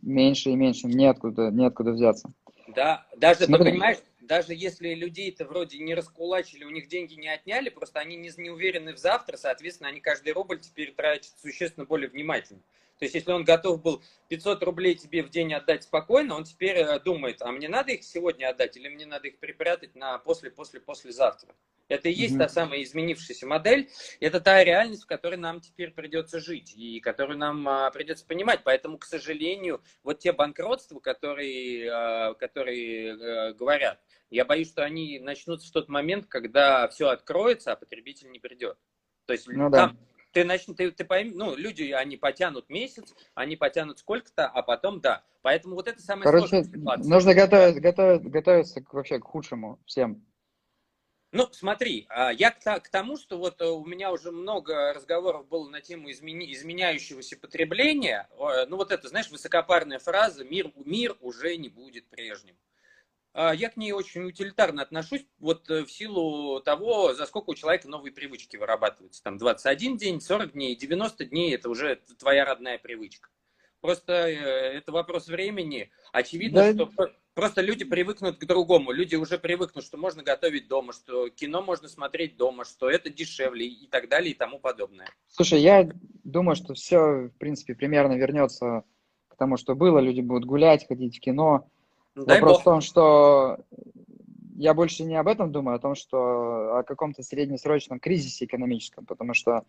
[0.01, 2.30] меньше и меньше, неоткуда, неоткуда взяться.
[2.76, 3.65] Да, даже, Смотри.
[3.65, 8.15] ты понимаешь, даже если людей-то вроде не раскулачили, у них деньги не отняли, просто они
[8.15, 12.61] не, не уверены в завтра, соответственно, они каждый рубль теперь тратят существенно более внимательно.
[12.99, 16.78] То есть, если он готов был 500 рублей тебе в день отдать спокойно, он теперь
[16.78, 21.51] э, думает, а мне надо их сегодня отдать или мне надо их припрятать на после-после-послезавтра.
[21.91, 22.38] Это и есть mm-hmm.
[22.38, 23.89] та самая изменившаяся модель.
[24.19, 28.61] Это та реальность, в которой нам теперь придется жить и которую нам а, придется понимать.
[28.63, 33.99] Поэтому, к сожалению, вот те банкротства, которые, а, которые а, говорят,
[34.32, 38.78] я боюсь, что они начнутся в тот момент, когда все откроется, а потребитель не придет.
[39.26, 39.98] То есть ну, там, да.
[40.32, 45.02] ты, начнешь, ты, ты пойми, ну, люди, они потянут месяц, они потянут сколько-то, а потом,
[45.02, 45.24] да.
[45.42, 46.64] Поэтому вот это самое Короче,
[47.04, 50.26] нужно готовить, готовить, готовиться к, вообще к худшему всем.
[51.34, 55.70] Ну, смотри, а, я к тому, что вот э, у меня уже много разговоров было
[55.70, 58.28] на тему измени, изменяющегося потребления.
[58.68, 62.58] Ну, вот это, знаешь, высокопарная фраза «мир, мир уже не будет прежним».
[63.34, 67.56] А, я к ней очень утилитарно отношусь, вот э, в силу того, за сколько у
[67.56, 69.24] человека новые привычки вырабатываются.
[69.24, 73.30] Там 21 день, 40 дней, 90 дней– это уже твоя родная привычка.
[73.80, 75.92] Просто э, это вопрос времени.
[76.12, 76.86] Очевидно, да.
[76.86, 78.92] что Просто люди привыкнут к другому.
[78.92, 83.66] Люди уже привыкнут, что можно готовить дома, что кино можно смотреть дома, что это дешевле
[83.66, 85.08] и так далее и тому подобное.
[85.28, 85.90] Слушай, я
[86.26, 88.84] думаю, что все, в принципе, примерно вернется
[89.30, 90.00] к тому, что было.
[90.00, 91.70] Люди будут гулять, ходить в кино.
[92.16, 92.62] Ну, дай Вопрос бог.
[92.62, 93.57] в том, что
[94.55, 99.05] я больше не об этом думаю, а о том, что о каком-то среднесрочном кризисе экономическом,
[99.05, 99.64] потому что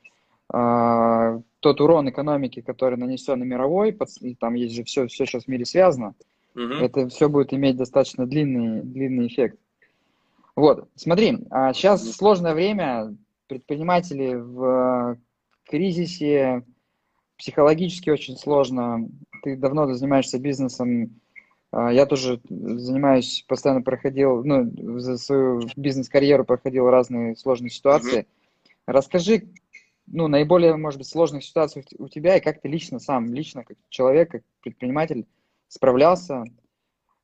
[0.52, 3.96] э, тот урон экономики, который нанесен на мировой,
[4.38, 6.14] там есть же все, все сейчас в мире связано,
[6.54, 6.74] Угу.
[6.74, 9.58] Это все будет иметь достаточно длинный, длинный эффект.
[10.54, 13.16] Вот, смотри, а сейчас сложное время,
[13.46, 15.16] предприниматели в
[15.64, 16.62] кризисе,
[17.38, 19.08] психологически очень сложно.
[19.42, 21.06] Ты давно занимаешься бизнесом, а,
[21.72, 28.20] я тоже занимаюсь, постоянно проходил, ну, за свою бизнес-карьеру проходил разные сложные ситуации.
[28.20, 28.26] mm
[28.84, 29.44] Расскажи,
[30.06, 33.76] ну, наиболее, может быть, сложных ситуаций у тебя и как ты лично сам, лично как
[33.88, 35.24] человек, как предприниматель
[35.68, 36.44] справлялся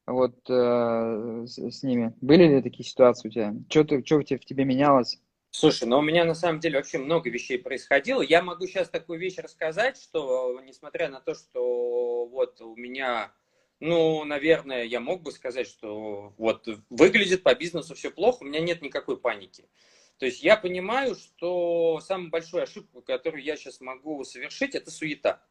[0.07, 2.14] вот э, с, с ними?
[2.20, 3.55] Были ли такие ситуации у тебя?
[3.68, 5.20] Что, ты, что в тебе менялось?
[5.51, 8.22] Слушай, ну у меня на самом деле вообще много вещей происходило.
[8.22, 13.32] Я могу сейчас такую вещь рассказать, что несмотря на то, что вот у меня,
[13.80, 18.60] ну, наверное, я мог бы сказать, что вот выглядит по бизнесу все плохо, у меня
[18.60, 19.68] нет никакой паники.
[20.18, 25.44] То есть я понимаю, что самую большую ошибку, которую я сейчас могу совершить, это суета.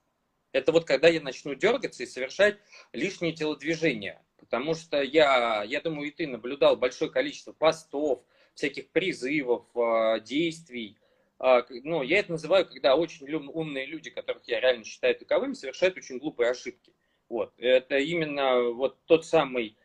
[0.51, 2.57] Это вот когда я начну дергаться и совершать
[2.91, 4.25] лишние телодвижения.
[4.37, 8.23] Потому что я, я думаю, и ты наблюдал большое количество постов,
[8.53, 10.97] всяких призывов, а, действий,
[11.39, 15.95] а, ну, я это называю, когда очень умные люди, которых я реально считаю таковыми, совершают
[15.97, 16.93] очень глупые ошибки.
[17.29, 17.53] Вот.
[17.57, 19.77] Это именно вот тот самый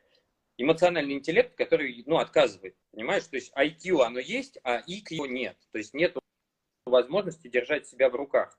[0.57, 3.25] эмоциональный интеллект, который, ну, отказывает, понимаешь?
[3.25, 5.57] То есть IQ оно есть, а IQ нет.
[5.73, 6.17] То есть нет
[6.85, 8.57] возможности держать себя в руках.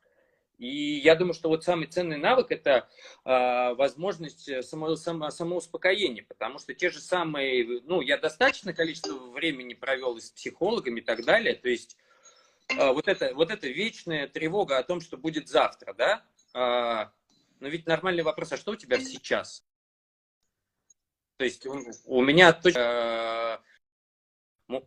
[0.58, 2.88] И я думаю, что вот самый ценный навык– это
[3.26, 9.74] э, возможность само, само, самоуспокоения, потому что те же самые, ну, я достаточное количество времени
[9.74, 11.98] провел с психологами и так далее, то есть
[12.70, 16.24] э, вот, это, вот эта вечная тревога о том, что будет завтра, да,
[16.54, 17.10] э,
[17.64, 19.64] но ведь нормальный вопрос, а что у тебя сейчас?
[21.38, 23.62] То есть у, у меня точно...
[24.68, 24.82] Э,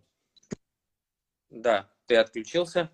[1.49, 2.91] да, ты отключился?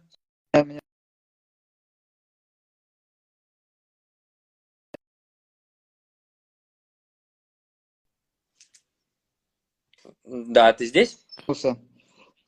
[10.22, 11.26] Да, ты здесь?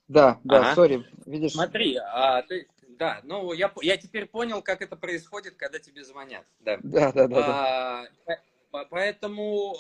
[0.07, 1.07] Да, да, сори, ага.
[1.27, 1.55] видишь.
[1.55, 6.45] Смотри, а, ты, да, ну я, я теперь понял, как это происходит, когда тебе звонят.
[6.61, 7.29] Да, да, да.
[7.29, 8.41] да, а, да.
[8.91, 9.77] Поэтому,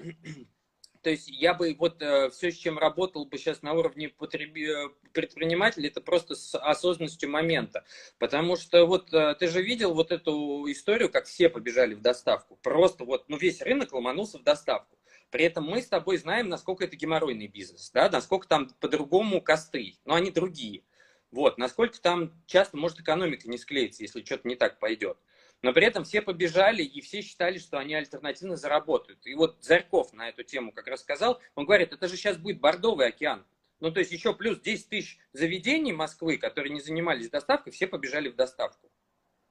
[0.00, 0.04] э,
[1.02, 4.90] то есть я бы вот э, все, с чем работал бы сейчас на уровне потреби,
[5.12, 7.84] предпринимателя, это просто с осознанностью момента.
[8.18, 12.56] Потому что вот э, ты же видел вот эту историю, как все побежали в доставку.
[12.62, 14.96] Просто вот, ну весь рынок ломанулся в доставку.
[15.30, 19.98] При этом мы с тобой знаем, насколько это геморройный бизнес, да, насколько там по-другому косты,
[20.04, 20.82] но они другие.
[21.30, 25.18] Вот, насколько там часто может экономика не склеиться, если что-то не так пойдет.
[25.62, 29.26] Но при этом все побежали, и все считали, что они альтернативно заработают.
[29.26, 32.60] И вот Зарьков на эту тему как раз сказал, он говорит, это же сейчас будет
[32.60, 33.44] бордовый океан.
[33.80, 38.28] Ну, то есть еще плюс 10 тысяч заведений Москвы, которые не занимались доставкой, все побежали
[38.28, 38.90] в доставку.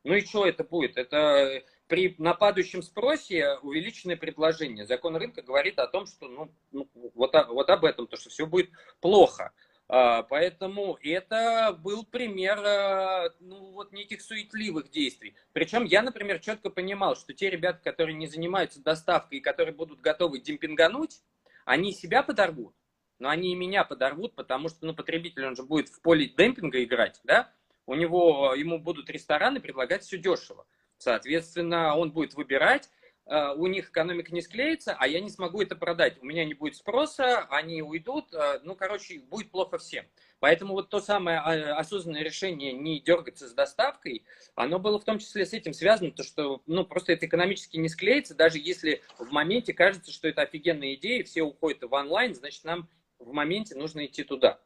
[0.04, 0.98] Ну и что это будет?
[0.98, 4.86] Это при нападающем спросе увеличенное предложение.
[4.86, 8.46] Закон рынка говорит о том, что ну, ну, вот, вот об этом, то, что все
[8.46, 8.70] будет
[9.02, 9.52] плохо.
[9.88, 15.36] А, поэтому это был пример а, ну, вот неких суетливых действий.
[15.54, 20.02] Причем я, например, четко понимал, что те ребята, которые не занимаются доставкой и которые будут
[20.02, 21.22] готовы демпингануть,
[21.66, 22.76] они себя подорвут,
[23.20, 26.84] но они и меня подорвут, потому что ну, потребитель, он же будет в поле демпинга
[26.84, 27.52] играть, да?
[27.86, 30.66] У него, ему будут рестораны предлагать все дешево.
[30.98, 32.90] Соответственно, он будет выбирать,
[33.28, 36.22] у них экономика не склеится, а я не смогу это продать.
[36.22, 38.32] У меня не будет спроса, они уйдут.
[38.34, 40.06] Э, ну, короче, будет плохо всем.
[40.40, 45.18] Поэтому вот то самое а, осознанное решение не дергаться с доставкой, оно было в том
[45.18, 49.32] числе с этим связано, то что ну, просто это экономически не склеится, даже если в
[49.32, 54.06] моменте кажется, что это офигенная идея, все уходят в онлайн, значит, нам в моменте нужно
[54.06, 54.60] идти туда.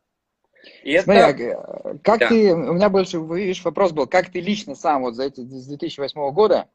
[0.84, 1.62] И Смотри, это...
[1.62, 2.28] А, как да.
[2.28, 5.68] ты, у меня больше, видишь, вопрос был, как ты лично сам вот за эти, с
[5.68, 6.68] 2008 года,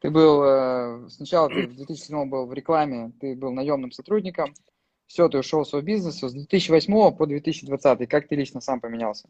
[0.00, 4.54] ты был, э, сначала ты в 2007 был в рекламе, ты был наемным сотрудником,
[5.06, 9.28] все, ты ушел в свой бизнес, с 2008 по 2020, как ты лично сам поменялся?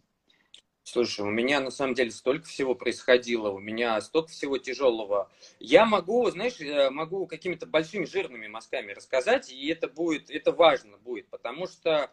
[0.82, 5.28] Слушай, у меня на самом деле столько всего происходило, у меня столько всего тяжелого.
[5.58, 10.96] Я могу, знаешь, э, могу какими-то большими жирными мазками рассказать, и это будет, это важно
[10.98, 12.10] будет, потому что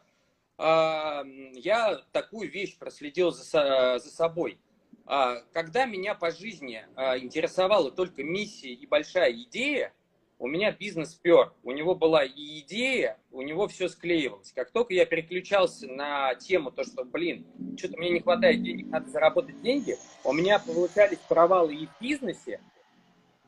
[0.57, 1.23] а,
[1.53, 4.59] я такую вещь проследил за, за собой.
[5.05, 9.93] А, когда меня по жизни а, интересовала только миссия и большая идея,
[10.39, 11.53] у меня бизнес пер.
[11.63, 14.51] У него была и идея, у него все склеивалось.
[14.51, 17.45] Как только я переключался на тему, то, что, блин,
[17.77, 22.59] что-то мне не хватает денег, надо заработать деньги, у меня получались провалы и в бизнесе,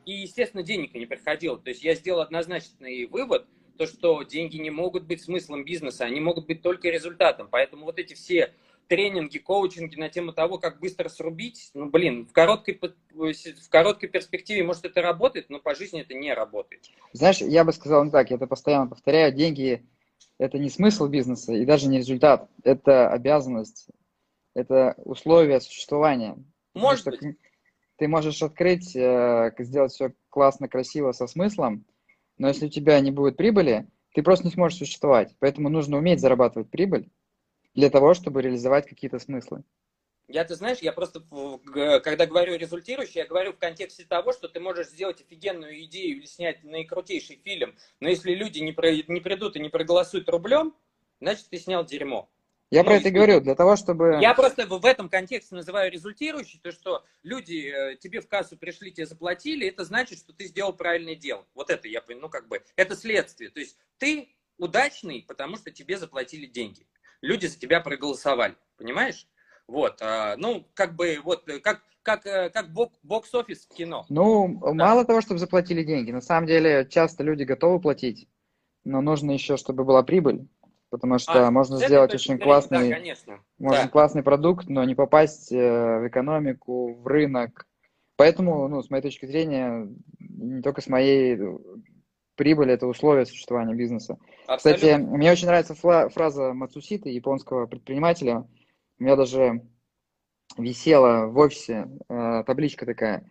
[0.06, 1.58] и, естественно, денег не приходило.
[1.58, 3.46] То есть я сделал однозначный вывод,
[3.76, 7.48] то, что деньги не могут быть смыслом бизнеса, они могут быть только результатом.
[7.50, 8.54] Поэтому вот эти все
[8.88, 12.80] тренинги, коучинги на тему того, как быстро срубить, ну, блин, в короткой,
[13.12, 16.84] в короткой перспективе, может, это работает, но по жизни это не работает.
[17.12, 19.84] Знаешь, я бы сказал не так, я это постоянно повторяю, деньги–
[20.38, 23.88] это не смысл бизнеса и даже не результат, это обязанность,
[24.54, 26.36] это условия существования.
[26.74, 27.20] Может быть.
[27.98, 31.86] Ты можешь открыть, э, сделать все классно, красиво, со смыслом,
[32.36, 35.34] но если у тебя не будет прибыли, ты просто не сможешь существовать.
[35.38, 37.08] Поэтому нужно уметь зарабатывать прибыль
[37.76, 39.62] для того, чтобы реализовать какие-то смыслы.
[40.28, 41.22] Я, ты знаешь, я просто,
[42.02, 46.26] когда говорю результирующий, я говорю в контексте того, что ты можешь сделать офигенную идею или
[46.26, 50.74] снять наикрутейший фильм, но если люди не, про, не придут и не проголосуют рублем,
[51.20, 52.28] значит, ты снял дерьмо.
[52.70, 54.18] Я ну, про это и говорю, для того, чтобы...
[54.20, 58.90] Я просто в этом контексте называю результирующий, то, что люди э, тебе в кассу пришли,
[58.90, 61.46] тебе заплатили, это значит, что ты сделал правильное дело.
[61.54, 63.50] Вот это я ну как бы, это следствие.
[63.50, 66.88] То есть ты удачный, потому что тебе заплатили деньги.
[67.22, 69.26] Люди за тебя проголосовали, понимаешь?
[69.66, 74.06] Вот, а, ну, как бы, вот, э, как, как, э, как бокс-офис в кино.
[74.08, 74.72] Ну, да.
[74.74, 76.12] мало того, чтобы заплатили деньги.
[76.12, 78.28] На самом деле, часто люди готовы платить,
[78.84, 80.46] но нужно еще, чтобы была прибыль.
[80.88, 83.40] потому что А, можно сделать очень зрения, классный, Да, конечно.
[83.58, 83.88] можно Да.
[83.88, 87.66] классный продукт, но не попасть э, в экономику, в рынок.
[88.16, 89.88] Поэтому, ну, с моей точки зрения,
[90.20, 91.36] не только с моей
[92.36, 94.18] прибыль это условие существования бизнеса.
[94.56, 95.16] Кстати, Абсолютно.
[95.16, 98.46] мне очень нравится фраза Мацуситы, японского предпринимателя.
[98.98, 99.62] У меня даже
[100.56, 103.28] висела в офисе э, табличка такая.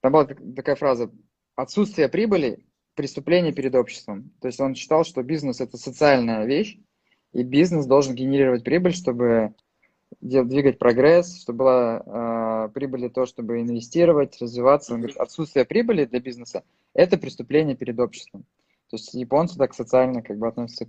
[0.00, 1.10] Там была так- такая фраза
[1.54, 4.32] «Отсутствие прибыли– преступление перед обществом».
[4.40, 6.78] То есть он считал, что бизнес– это социальная вещь,
[7.32, 9.54] и бизнес должен генерировать прибыль, чтобы
[10.20, 14.94] двигать прогресс, чтобы была э, прибыль для того, чтобы инвестировать, развиваться.
[14.94, 18.44] Он говорит, отсутствие прибыли для бизнеса– это преступление перед обществом.
[18.90, 20.88] То есть японцы так социально как бы относятся к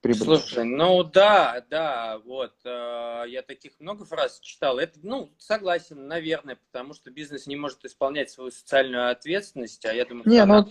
[0.00, 0.24] прибыли.
[0.24, 4.78] Слушай, ну да, да, вот, э, я таких много фраз читал.
[4.78, 10.04] Это, ну, согласен, наверное, потому что бизнес не может исполнять свою социальную ответственность, а я
[10.04, 10.68] думаю, Не, ну она-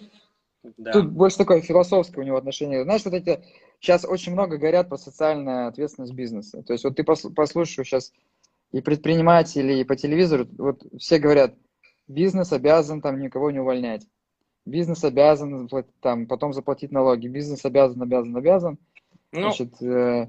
[0.77, 0.93] да.
[0.93, 2.83] Тут больше такое философское у него отношение.
[2.83, 3.43] Знаешь, вот эти
[3.79, 6.63] сейчас очень много говорят про социальную ответственность бизнеса.
[6.63, 8.13] То есть вот ты пос- послушаешь сейчас
[8.71, 11.55] и предпринимателей, и по телевизору, вот все говорят,
[12.07, 14.05] бизнес обязан там никого не увольнять.
[14.65, 15.69] Бизнес обязан
[16.01, 17.27] там потом заплатить налоги.
[17.27, 18.77] Бизнес обязан, обязан, обязан.
[19.31, 20.27] ну, Значит, э,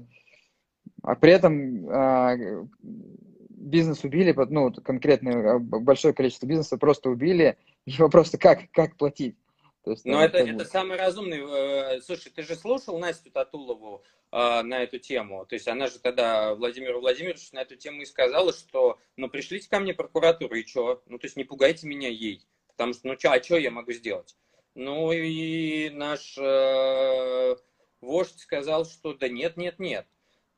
[1.03, 2.35] а при этом а,
[2.81, 7.57] бизнес убили, ну, вот конкретно а, большое количество бизнеса просто убили.
[7.85, 9.35] И вопрос, как, как платить?
[9.83, 11.39] То есть, ну, ну, это, это самый разумный.
[11.41, 15.45] э, Слушай, ты же слушал Настю Татулову э, на эту тему?
[15.47, 19.67] То есть она же тогда Владимиру Владимировичу на эту тему и сказала, что, ну, пришлите
[19.67, 21.01] ко мне прокуратуру, и что?
[21.07, 22.45] Ну, то есть не пугайте меня ей.
[22.67, 24.35] Потому что, ну, чё, а что я могу сделать?
[24.75, 27.55] Ну, и наш э,
[28.01, 30.05] вождь сказал, что да нет, нет, нет.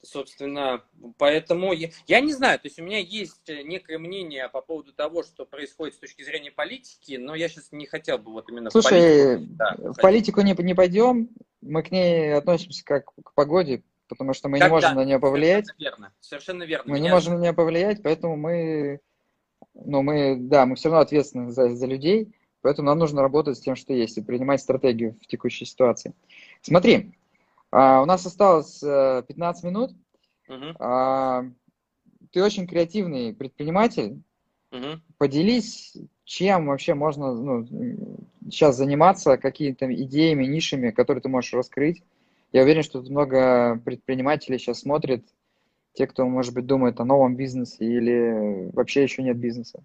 [0.04, 0.84] Собственно,
[1.18, 5.24] поэтому я, я не знаю, то есть у меня есть некое мнение по поводу того,
[5.24, 8.74] что происходит с точки зрения политики, но я сейчас не хотел бы вот именно в
[8.74, 8.90] политику.
[8.90, 10.02] Слушай, да, в уходить.
[10.02, 11.30] политику не, не пойдем,
[11.62, 14.76] мы к ней относимся как к погоде, потому что мы не Когда?
[14.76, 15.68] можем на нее повлиять.
[15.68, 16.92] Совершенно верно, совершенно верно.
[16.92, 19.00] Мы не Меня- можем на нее повлиять, поэтому мы,
[19.74, 23.62] ну, мы, да, мы все равно ответственны за, за людей, поэтому нам нужно работать с
[23.62, 26.14] тем, что есть, и принимать стратегию в текущей ситуации.
[26.62, 27.14] Смотри,
[27.74, 29.92] а, у нас осталось э, 15 минут.
[30.48, 31.44] Мгм, А,
[32.32, 34.22] Ты очень креативный предприниматель.
[34.72, 35.02] мгм.
[35.18, 37.66] Поделись, чем вообще можно ну,
[38.50, 42.04] сейчас заниматься, какими-то идеями, нишами, которые ты можешь раскрыть.
[42.52, 45.24] Я уверен, что тут много предпринимателей сейчас смотрят,
[45.94, 49.84] те, кто, может быть, думает о новом бизнесе или вообще еще нет бизнеса.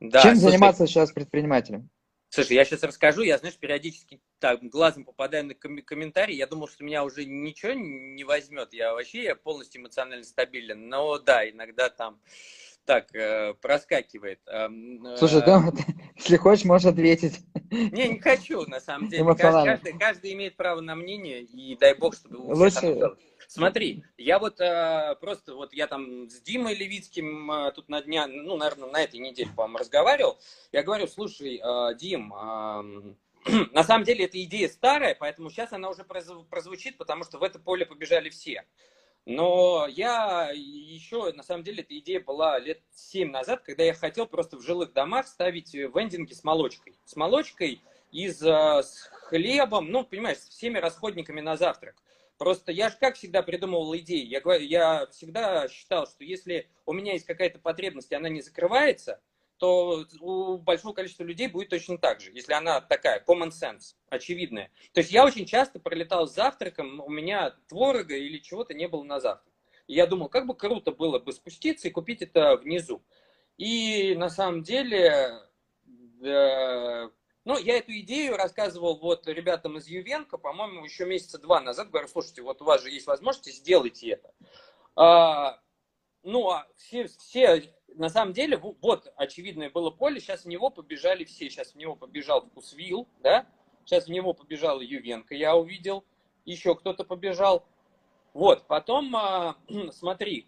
[0.00, 1.88] Да, чем слушай, заниматься сейчас предпринимателем?
[2.28, 6.68] Слушай, я сейчас расскажу, я, знаешь, периодически так глазом попадаю на ком- комментарии, я думал,
[6.68, 11.88] что меня уже ничего не возьмет, я вообще я полностью эмоционально стабилен, но да, иногда
[11.88, 12.20] там
[12.86, 14.40] так э, проскакивает.
[14.46, 14.68] Э,
[15.16, 15.62] Слушай, да,
[16.16, 17.40] если хочешь, можешь ответить.
[17.70, 19.34] Не, не хочу, на самом деле.
[19.34, 23.16] Каждый, каждый имеет право на мнение, и дай бог, чтобы Лучше-.
[23.48, 28.26] Смотри, я вот э, просто, вот я там с Димой Левицким э, тут на дня,
[28.26, 30.38] ну, наверное, на этой неделе, по-моему, разговаривал.
[30.72, 33.16] Я говорю, слушай, э, Дим, эм,
[33.72, 37.58] на самом деле эта идея старая, поэтому сейчас она уже прозвучит, потому что в это
[37.58, 38.64] поле побежали все.
[39.26, 44.26] Но я еще, на самом деле, эта идея была лет 7 назад, когда я хотел
[44.26, 46.96] просто в жилых домах ставить вендинги с молочкой.
[47.04, 51.96] С молочкой и с, э, с хлебом, ну, понимаешь, с всеми расходниками на завтрак.
[52.38, 54.24] Просто я же как всегда придумывал идеи.
[54.24, 59.20] Я, я всегда считал, что если у меня есть какая-то потребность, и она не закрывается,
[59.58, 64.70] то у большого количества людей будет точно так же, если она такая, common sense, очевидная.
[64.92, 69.02] То есть я очень часто пролетал с завтраком, у меня творога или чего-то не было
[69.02, 69.52] на завтрак.
[69.86, 73.02] И я думал, как бы круто было бы спуститься и купить это внизу.
[73.56, 75.40] И на самом деле,
[76.22, 77.08] э,
[77.44, 81.90] ну, я эту идею рассказывал вот ребятам из Ювенко, по-моему, еще месяца два назад.
[81.90, 84.34] Говорю, слушайте, вот у вас же есть возможность, сделайте это.
[84.96, 85.60] А,
[86.22, 91.24] ну, а все, все, на самом деле, вот очевидное было поле, сейчас в него побежали
[91.24, 91.48] все.
[91.48, 93.46] Сейчас в него побежал Вкусвилл, да?
[93.84, 96.04] Сейчас в него побежала Ювенко, я увидел.
[96.44, 97.66] Еще кто-то побежал.
[98.34, 99.56] Вот, потом, а,
[99.92, 100.46] смотри,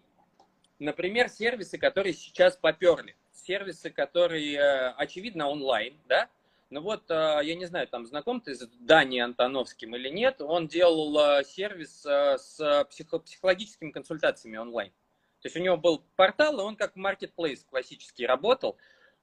[0.77, 3.15] например, сервисы, которые сейчас поперли.
[3.33, 6.29] Сервисы, которые, э, очевидно, онлайн, да?
[6.69, 10.67] Ну вот, э, я не знаю, там знаком ты с Данией Антоновским или нет, он
[10.67, 14.91] делал э, сервис э, с психо- психологическими консультациями онлайн.
[15.41, 18.77] То есть у него был портал, и он как маркетплейс классический работал.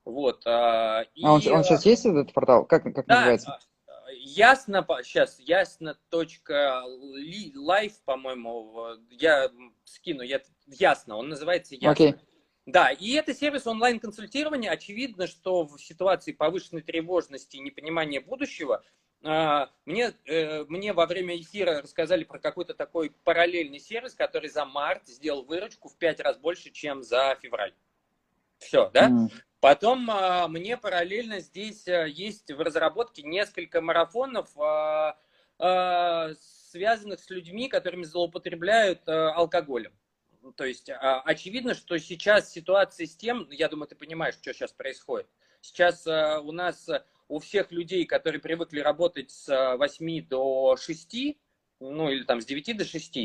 [0.04, 0.46] Вот.
[0.46, 2.64] э, и, А он, он сейчас есть этот портал?
[2.64, 3.58] Как, как да, называется?
[3.88, 5.98] э, ясно, сейчас, ясно
[7.54, 9.50] live, по-моему, э, я
[9.84, 11.90] скину, я, ясно, он называется ясно.
[11.90, 12.14] Окей.
[12.66, 14.70] Да, и это сервис онлайн-консультирования.
[14.70, 18.82] Очевидно, что в ситуации повышенной тревожности и непонимания будущего А,
[19.22, 25.06] мне, э, мне во время эфира рассказали про какой-то такой параллельный сервис, который за март
[25.06, 27.74] сделал выручку в пять раз больше, чем за февраль.
[28.58, 29.10] Все, да?
[29.10, 29.30] Mm.
[29.60, 35.16] Потом а, мне параллельно здесь э, есть в разработке несколько марафонов, а,
[36.70, 39.92] связанных с людьми, которыми злоупотребляют э, алкоголем.
[40.54, 45.26] То есть очевидно, что сейчас ситуация с тем, я думаю, ты понимаешь, что сейчас происходит.
[45.60, 46.88] Сейчас у нас
[47.29, 51.16] у всех людей, которые привыкли работать с 8 до 6,
[51.81, 53.18] ну или там с 9 до 6,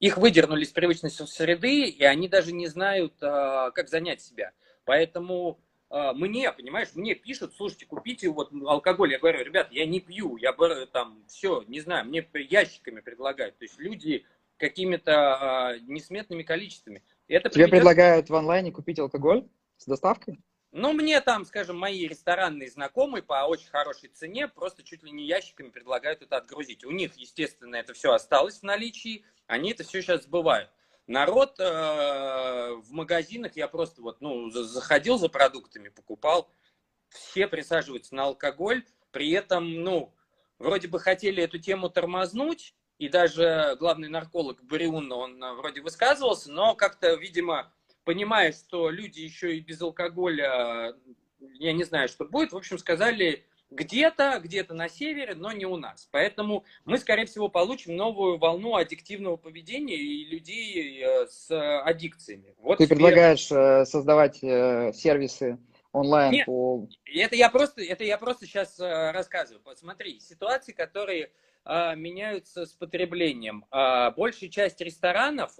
[0.00, 4.52] их выдернули из привычной среды, и они даже не знают, а, как занять себя.
[4.84, 9.12] Поэтому а, мне, понимаешь, мне пишут, слушайте, купите вот алкоголь.
[9.12, 10.52] Я говорю, ребят, я не пью, я
[10.92, 13.58] там все, не знаю, мне ящиками предлагают.
[13.58, 14.24] То есть люди
[14.56, 17.02] какими-то э, несметными количествами.
[17.28, 17.70] Это Тебе приведет...
[17.70, 19.48] предлагают в онлайне купить алкоголь
[19.78, 20.40] с доставкой?
[20.72, 25.26] Ну, мне там, скажем, мои ресторанные знакомые по очень хорошей цене просто чуть ли не
[25.26, 26.84] ящиками предлагают это отгрузить.
[26.84, 30.70] У них, естественно, это все осталось в наличии, они это все сейчас сбывают.
[31.08, 36.48] Народ э, в магазинах, я просто вот, ну, заходил за продуктами, покупал,
[37.08, 40.14] все присаживаются на алкоголь, при этом, ну,
[40.60, 46.52] вроде бы хотели эту тему тормознуть, и даже главный нарколог Бриун, он э, вроде высказывался,
[46.52, 47.72] но как-то, видимо,
[48.04, 50.94] понимая, что люди еще и без алкоголя,
[51.38, 55.76] я не знаю, что будет, в общем, сказали где-то, где-то на севере, но не у
[55.76, 56.08] нас.
[56.10, 61.50] Поэтому мы, скорее всего, получим новую волну аддиктивного поведения и людей э, с
[61.82, 62.54] аддикциями.
[62.58, 62.96] Вот Ты тебе...
[62.96, 65.58] предлагаешь э, создавать э, сервисы
[65.92, 66.88] онлайн Нет, по...
[67.14, 69.62] это я просто, это я просто сейчас рассказываю.
[69.62, 71.32] Посмотри, ситуации, которые
[71.64, 73.66] меняются с потреблением.
[74.16, 75.58] большая часть ресторанов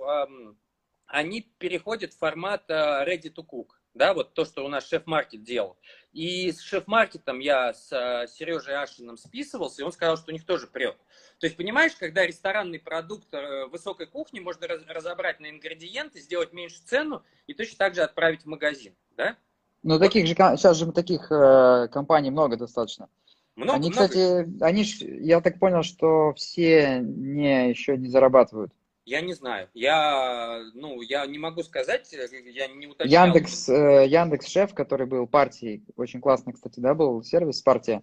[1.10, 3.68] они переходят в формат э, ready to cook.
[3.92, 5.76] Да, вот то, что у нас шеф-маркет делал.
[6.12, 10.46] И с шеф-маркетом я с э, Сережей Ашиным списывался, и он сказал, что у них
[10.46, 10.96] тоже прет.
[11.40, 16.80] То есть, понимаешь, когда ресторанный продукт э, высокой кухни можно разобрать на ингредиенты, сделать меньше
[16.84, 19.36] цену и точно так же отправить в магазин, да?
[19.82, 20.00] Ну, вот.
[20.00, 23.08] таких же, сейчас же таких э, компаний много достаточно.
[23.56, 24.08] Много, они, много.
[24.08, 24.84] кстати, они,
[25.24, 28.72] я так понял, что все не, еще не зарабатывают.
[29.04, 29.68] Я не знаю.
[29.74, 33.26] Я, ну, я не могу сказать, я не уточнял.
[33.26, 38.02] Яндекс, э, Яндекс Шеф, который был партией, очень классный, кстати, да, был сервис партия.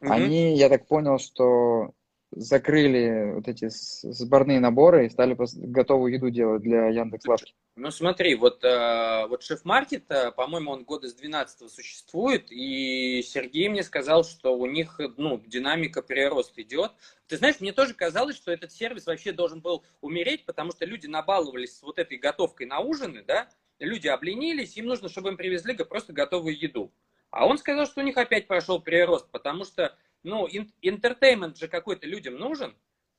[0.00, 0.12] Угу.
[0.12, 1.92] Они, я так понял, что
[2.32, 7.54] закрыли вот эти сборные наборы и стали готовую еду делать для Яндекс Лавки.
[7.76, 13.68] Ну смотри, вот, э, вот шеф-маркет, э, по-моему, он года с 12 существует, и Сергей
[13.68, 16.92] мне сказал, что у них ну, динамика прироста идет.
[17.26, 21.06] Ты знаешь, мне тоже казалось, что этот сервис вообще должен был умереть, потому что люди
[21.06, 23.48] набаловались с вот этой готовкой на ужины, да,
[23.78, 26.90] люди обленились, им нужно, чтобы им привезли просто готовую еду.
[27.30, 29.94] А он сказал, что у них опять прошел прирост, потому что
[30.26, 30.48] ну,
[30.82, 32.76] интертеймент же какой-то людям нужен.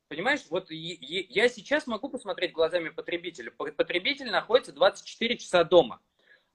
[0.10, 3.50] Понимаешь, вот я сейчас могу посмотреть глазами потребителя.
[3.52, 6.02] Потребитель находится 24 часа дома.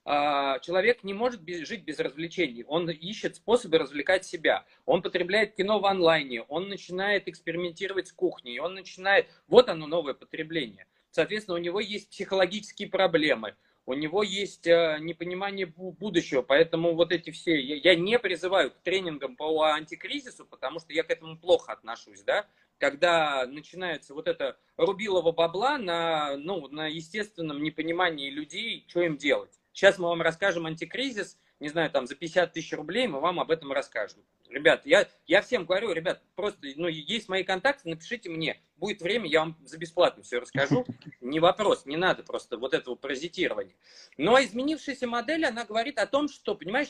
[0.05, 2.65] А, человек не может жить без развлечений.
[2.67, 4.65] Он ищет способы развлекать себя.
[4.85, 6.43] Он потребляет кино в онлайне.
[6.43, 8.59] Он начинает экспериментировать с кухней.
[8.59, 9.27] Он начинает...
[9.47, 10.85] Вот оно, новое потребление.
[11.09, 13.55] Соответственно, у него есть психологические проблемы
[13.85, 19.35] у него есть э, непонимание будущего, поэтому вот эти все, я, не призываю к тренингам
[19.35, 22.45] по антикризису, потому что я к этому плохо отношусь, да,
[22.77, 29.51] когда начинается вот это рубилово бабла на, ну, на естественном непонимании людей, что им делать.
[29.73, 33.51] Сейчас мы вам расскажем антикризис, не знаю, там за 50 тысяч рублей мы вам об
[33.51, 34.19] этом расскажем.
[34.49, 38.61] Ребят, я, я всем говорю, ребят, просто, ну, есть мои контакты, напишите мне.
[38.75, 40.85] Будет время, я вам за бесплатно все расскажу.
[41.21, 43.73] Не вопрос, не надо просто вот этого паразитирования.
[44.17, 46.89] Но изменившаяся модель, она говорит о том, что, понимаешь,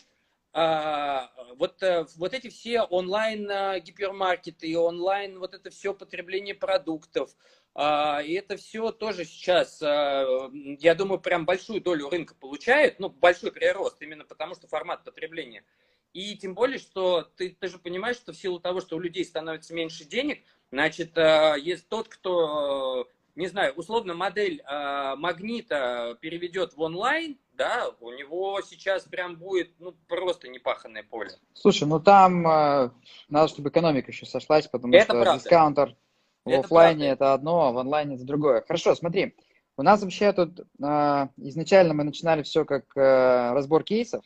[0.53, 7.31] вот, э, вот эти все онлайн а, гипермаркеты и онлайн вот это все потребление продуктов,
[7.73, 13.51] а, и это все тоже сейчас, я думаю, прям большую долю рынка получает, ну, большой
[13.51, 15.63] прирост, именно потому что формат потребления–
[16.13, 19.25] и тем более, что ты, ты же понимаешь, что в силу того, что у людей
[19.25, 26.73] становится меньше денег, значит, э, есть тот, кто, не знаю, условно модель э, магнита переведет
[26.75, 31.31] в онлайн, да, у него сейчас прям будет, ну, просто непаханное поле.
[31.53, 32.91] Слушай, ну там э,
[33.29, 35.43] надо, чтобы экономика еще сошлась, потому это что правда.
[35.43, 35.95] дискаунтер
[36.45, 37.13] в это офлайне правда.
[37.13, 38.63] это одно, а в онлайне это другое.
[38.67, 39.35] Хорошо, смотри,
[39.77, 44.23] у нас вообще тут э, изначально мы начинали все как э, разбор кейсов,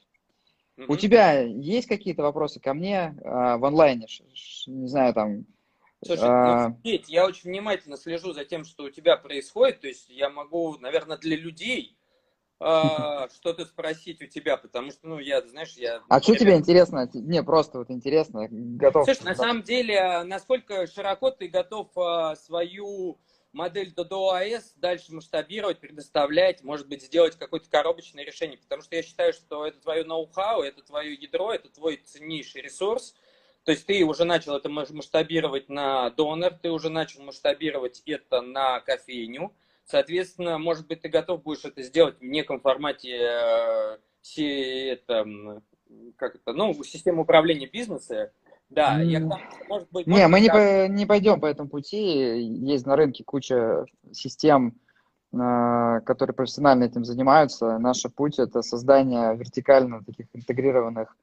[0.87, 4.07] у тебя есть какие-то вопросы ко мне а, в онлайне?
[4.67, 5.45] Не знаю, там...
[6.05, 6.69] Слушай, а...
[6.69, 9.81] ну, Петь, я очень внимательно слежу за тем, что у тебя происходит.
[9.81, 11.97] То есть я могу, наверное, для людей
[12.59, 16.03] а, что-то спросить у тебя, потому что, ну, я, знаешь, я...
[16.07, 17.09] А что тебе интересно?
[17.13, 19.05] Не, просто вот интересно, готов.
[19.05, 23.19] Слушай, на самом деле, насколько широко ты готов а, свою
[23.53, 29.03] модель Dodo AS дальше масштабировать, предоставлять, может быть, сделать какое-то коробочное решение, потому что я
[29.03, 33.15] считаю, что это твое ноу-хау, это твое ядро, это твой ценнейший ресурс,
[33.67, 38.79] то есть ты уже начал это масштабировать на донор, ты уже начал масштабировать это на
[38.79, 39.51] кофейню,
[39.89, 45.25] Соответственно, может быть, ты готов будешь это сделать в неком формате э, это,
[46.17, 48.31] как это, ну, системы управления бизнеса.
[48.69, 49.39] Да, я там,
[49.69, 50.05] может быть...
[50.05, 51.97] Не, мы не, по, не пойдем по этому пути.
[51.97, 54.75] Есть на рынке куча систем,
[55.31, 57.77] э, которые профессионально этим занимаются.
[57.77, 61.15] Наш путь– это создание вертикально таких интегрированных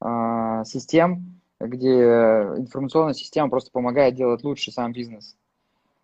[0.00, 5.36] э, систем, где информационная система просто помогает делать лучше сам бизнес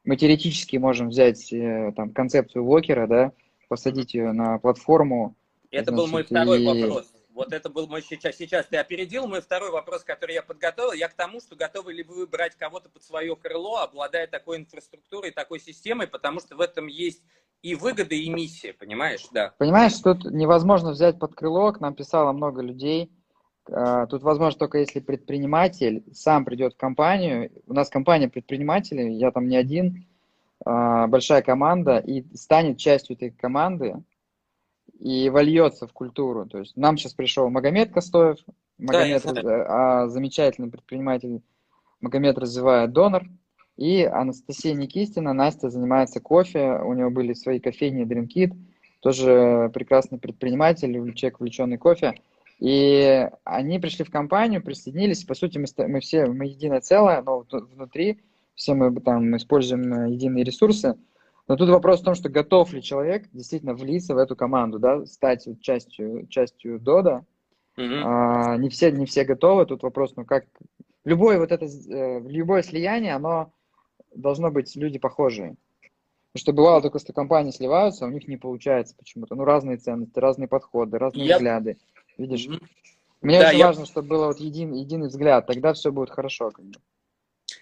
[0.04, 3.32] мы теоретически можем взять э, там концепцию Локера, да,
[3.68, 5.36] посадить ее на платформу.
[5.70, 6.66] Это значит, был мой второй и...
[6.66, 7.12] вопрос.
[7.32, 8.36] Вот это был мой сейчас.
[8.36, 10.92] Сейчас ты опередил мой второй вопрос, который я подготовил.
[10.92, 15.30] Я к тому, что готовы ли вы брать кого-то под свое крыло, обладая такой инфраструктурой,
[15.30, 17.22] такой системой, потому что в этом есть
[17.62, 19.54] и выгода, и миссия, понимаешь, да.
[19.56, 23.10] Понимаешь, тут невозможно взять под крыло, к нам писало много людей,
[23.66, 27.50] тут возможно только если предприниматель сам придет в компанию.
[27.66, 30.06] У нас компания предпринимателей, я там не один,
[30.64, 34.02] а, большая команда, и станет частью этой команды
[34.98, 36.46] и вольется в культуру.
[36.46, 38.38] То есть нам сейчас пришел Магомед Костоев,
[38.78, 41.42] Магомед, да, замечательный предприниматель,
[42.00, 43.24] Магомед развивает донор,
[43.76, 48.56] и Анастасия Никистина, Настя занимается кофе, у него были свои кофейни Dream Kit,
[49.00, 52.14] тоже прекрасный предприниматель, человек, увлеченный кофе.
[52.62, 55.24] И они пришли в компанию, присоединились.
[55.24, 58.20] По сути, мы, мы все, мы единое целое, но внутри
[58.54, 60.96] все мы там используем э, единые ресурсы.
[61.48, 65.04] Но тут вопрос в том, что готов ли человек действительно влиться в эту команду, да,
[65.06, 67.24] стать частью, частью Дода.
[67.76, 68.02] Mm-hmm.
[68.04, 69.66] А, не, все, не все готовы.
[69.66, 70.44] Тут вопрос, ну как...
[71.04, 73.52] Любое вот это, э, любое слияние, оно
[74.14, 75.56] должно быть люди похожие.
[76.32, 79.34] Потому что бывало только, что компании сливаются, а у них не получается почему-то.
[79.34, 81.34] Ну, разные ценности, разные подходы, разные yep.
[81.34, 81.78] взгляды.
[82.18, 82.46] Видишь?
[82.46, 82.66] Mm-hmm.
[83.22, 83.66] Мне да, очень я...
[83.66, 86.50] важно, чтобы был вот един, единый взгляд, тогда все будет хорошо.
[86.50, 86.80] Как бы.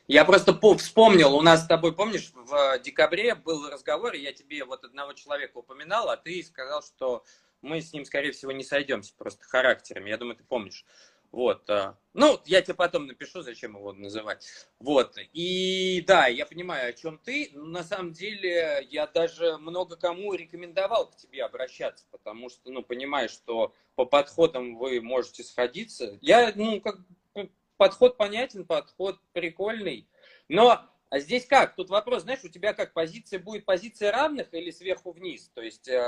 [0.08, 4.64] Я просто вспомнил, у нас с тобой, помнишь, в декабре был разговор, и я тебе
[4.64, 7.24] вот одного человека упоминал, а ты сказал, что
[7.62, 10.10] мы с ним, скорее всего, не сойдемся просто характерами.
[10.10, 10.84] Я думаю, ты помнишь.
[11.32, 11.68] Вот.
[11.70, 14.46] А, ну, я тебе потом напишу, зачем его называть.
[14.80, 15.16] Вот.
[15.32, 17.50] И да, я понимаю, о чем ты.
[17.54, 23.30] На самом деле, я даже много кому рекомендовал к тебе обращаться, потому что, ну, понимаешь,
[23.30, 26.18] что по подходам вы можете сходиться.
[26.20, 26.98] Я, ну, как
[27.76, 30.08] подход понятен, подход прикольный.
[30.48, 31.74] Но а здесь как?
[31.74, 35.50] Тут вопрос, знаешь, у тебя как позиция будет позиция равных или сверху вниз?
[35.54, 35.98] То есть э,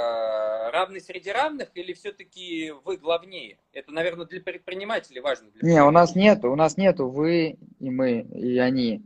[0.71, 3.59] равный среди равных или все-таки вы главнее?
[3.73, 5.51] Это, наверное, для предпринимателей важно.
[5.51, 9.03] Для не, у нас нету, у нас нету вы и мы, и они.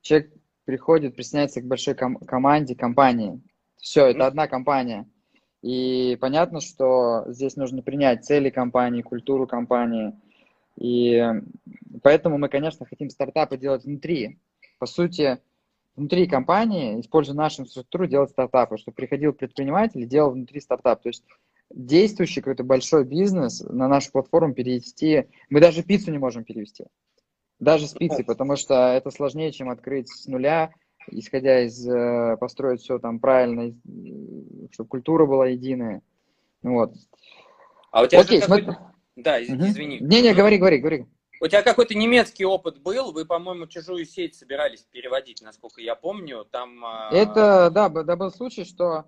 [0.00, 0.32] Человек
[0.64, 3.42] приходит, присоединяется к большой ком- команде, компании.
[3.76, 4.26] Все, это mm-hmm.
[4.26, 5.10] одна компания.
[5.60, 10.14] И понятно, что здесь нужно принять цели компании, культуру компании.
[10.76, 11.22] И
[12.02, 14.38] поэтому мы, конечно, хотим стартапы делать внутри
[14.80, 15.38] по сути,
[15.94, 21.02] внутри компании, используя нашу инфраструктуру, делать стартапы, чтобы приходил предприниматель и делал внутри стартап.
[21.02, 21.22] То есть
[21.68, 25.26] действующий какой-то большой бизнес на нашу платформу перевести.
[25.50, 26.86] Мы даже пиццу не можем перевести.
[27.58, 30.72] Даже с пиццей, потому что это сложнее, чем открыть с нуля,
[31.10, 33.74] исходя из э, построить все там правильно,
[34.72, 36.00] чтобы культура была единая.
[36.62, 36.94] Вот.
[37.92, 38.68] А у тебя Окей, смотри.
[39.16, 39.98] Да, извини.
[40.00, 41.06] Не-не, говори, говори, говори.
[41.42, 43.12] У тебя какой-то немецкий опыт был?
[43.12, 46.44] Вы, по-моему, чужую сеть собирались переводить, насколько я помню.
[46.44, 46.84] Там.
[46.84, 49.06] А, Это да, да был случай, что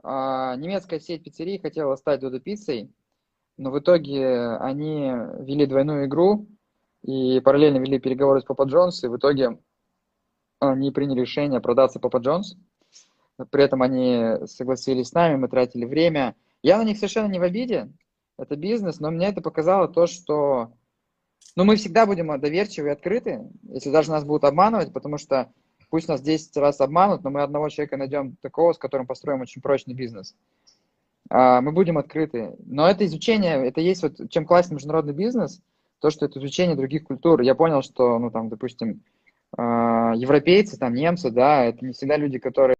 [0.00, 2.94] а, немецкая сеть пиццерий хотела стать Додо пиццей,
[3.56, 5.10] но в итоге они
[5.40, 6.46] вели двойную игру
[7.02, 9.58] и параллельно вели переговоры с Папа Джонс, и в итоге
[10.60, 12.56] они приняли решение продаться Папа Джонс.
[13.50, 16.36] При этом они согласились с нами, мы тратили время.
[16.62, 17.92] Я на них совершенно не в обиде.
[18.38, 20.72] Это бизнес, но мне это показало то, что
[21.56, 25.50] но мы всегда будем доверчивы и открыты, если даже нас будут обманывать, потому что
[25.90, 29.62] пусть нас 10 раз обманут, но мы одного человека найдем такого, с которым построим очень
[29.62, 30.34] прочный бизнес.
[31.30, 32.56] А, мы будем открыты.
[32.66, 35.62] Но это изучение, это есть вот, чем классный международный бизнес,
[36.00, 37.40] то, что это изучение других культур.
[37.42, 39.02] Я понял, что, ну, там, допустим,
[39.56, 42.72] а, европейцы, там, немцы, да, это не всегда люди, которые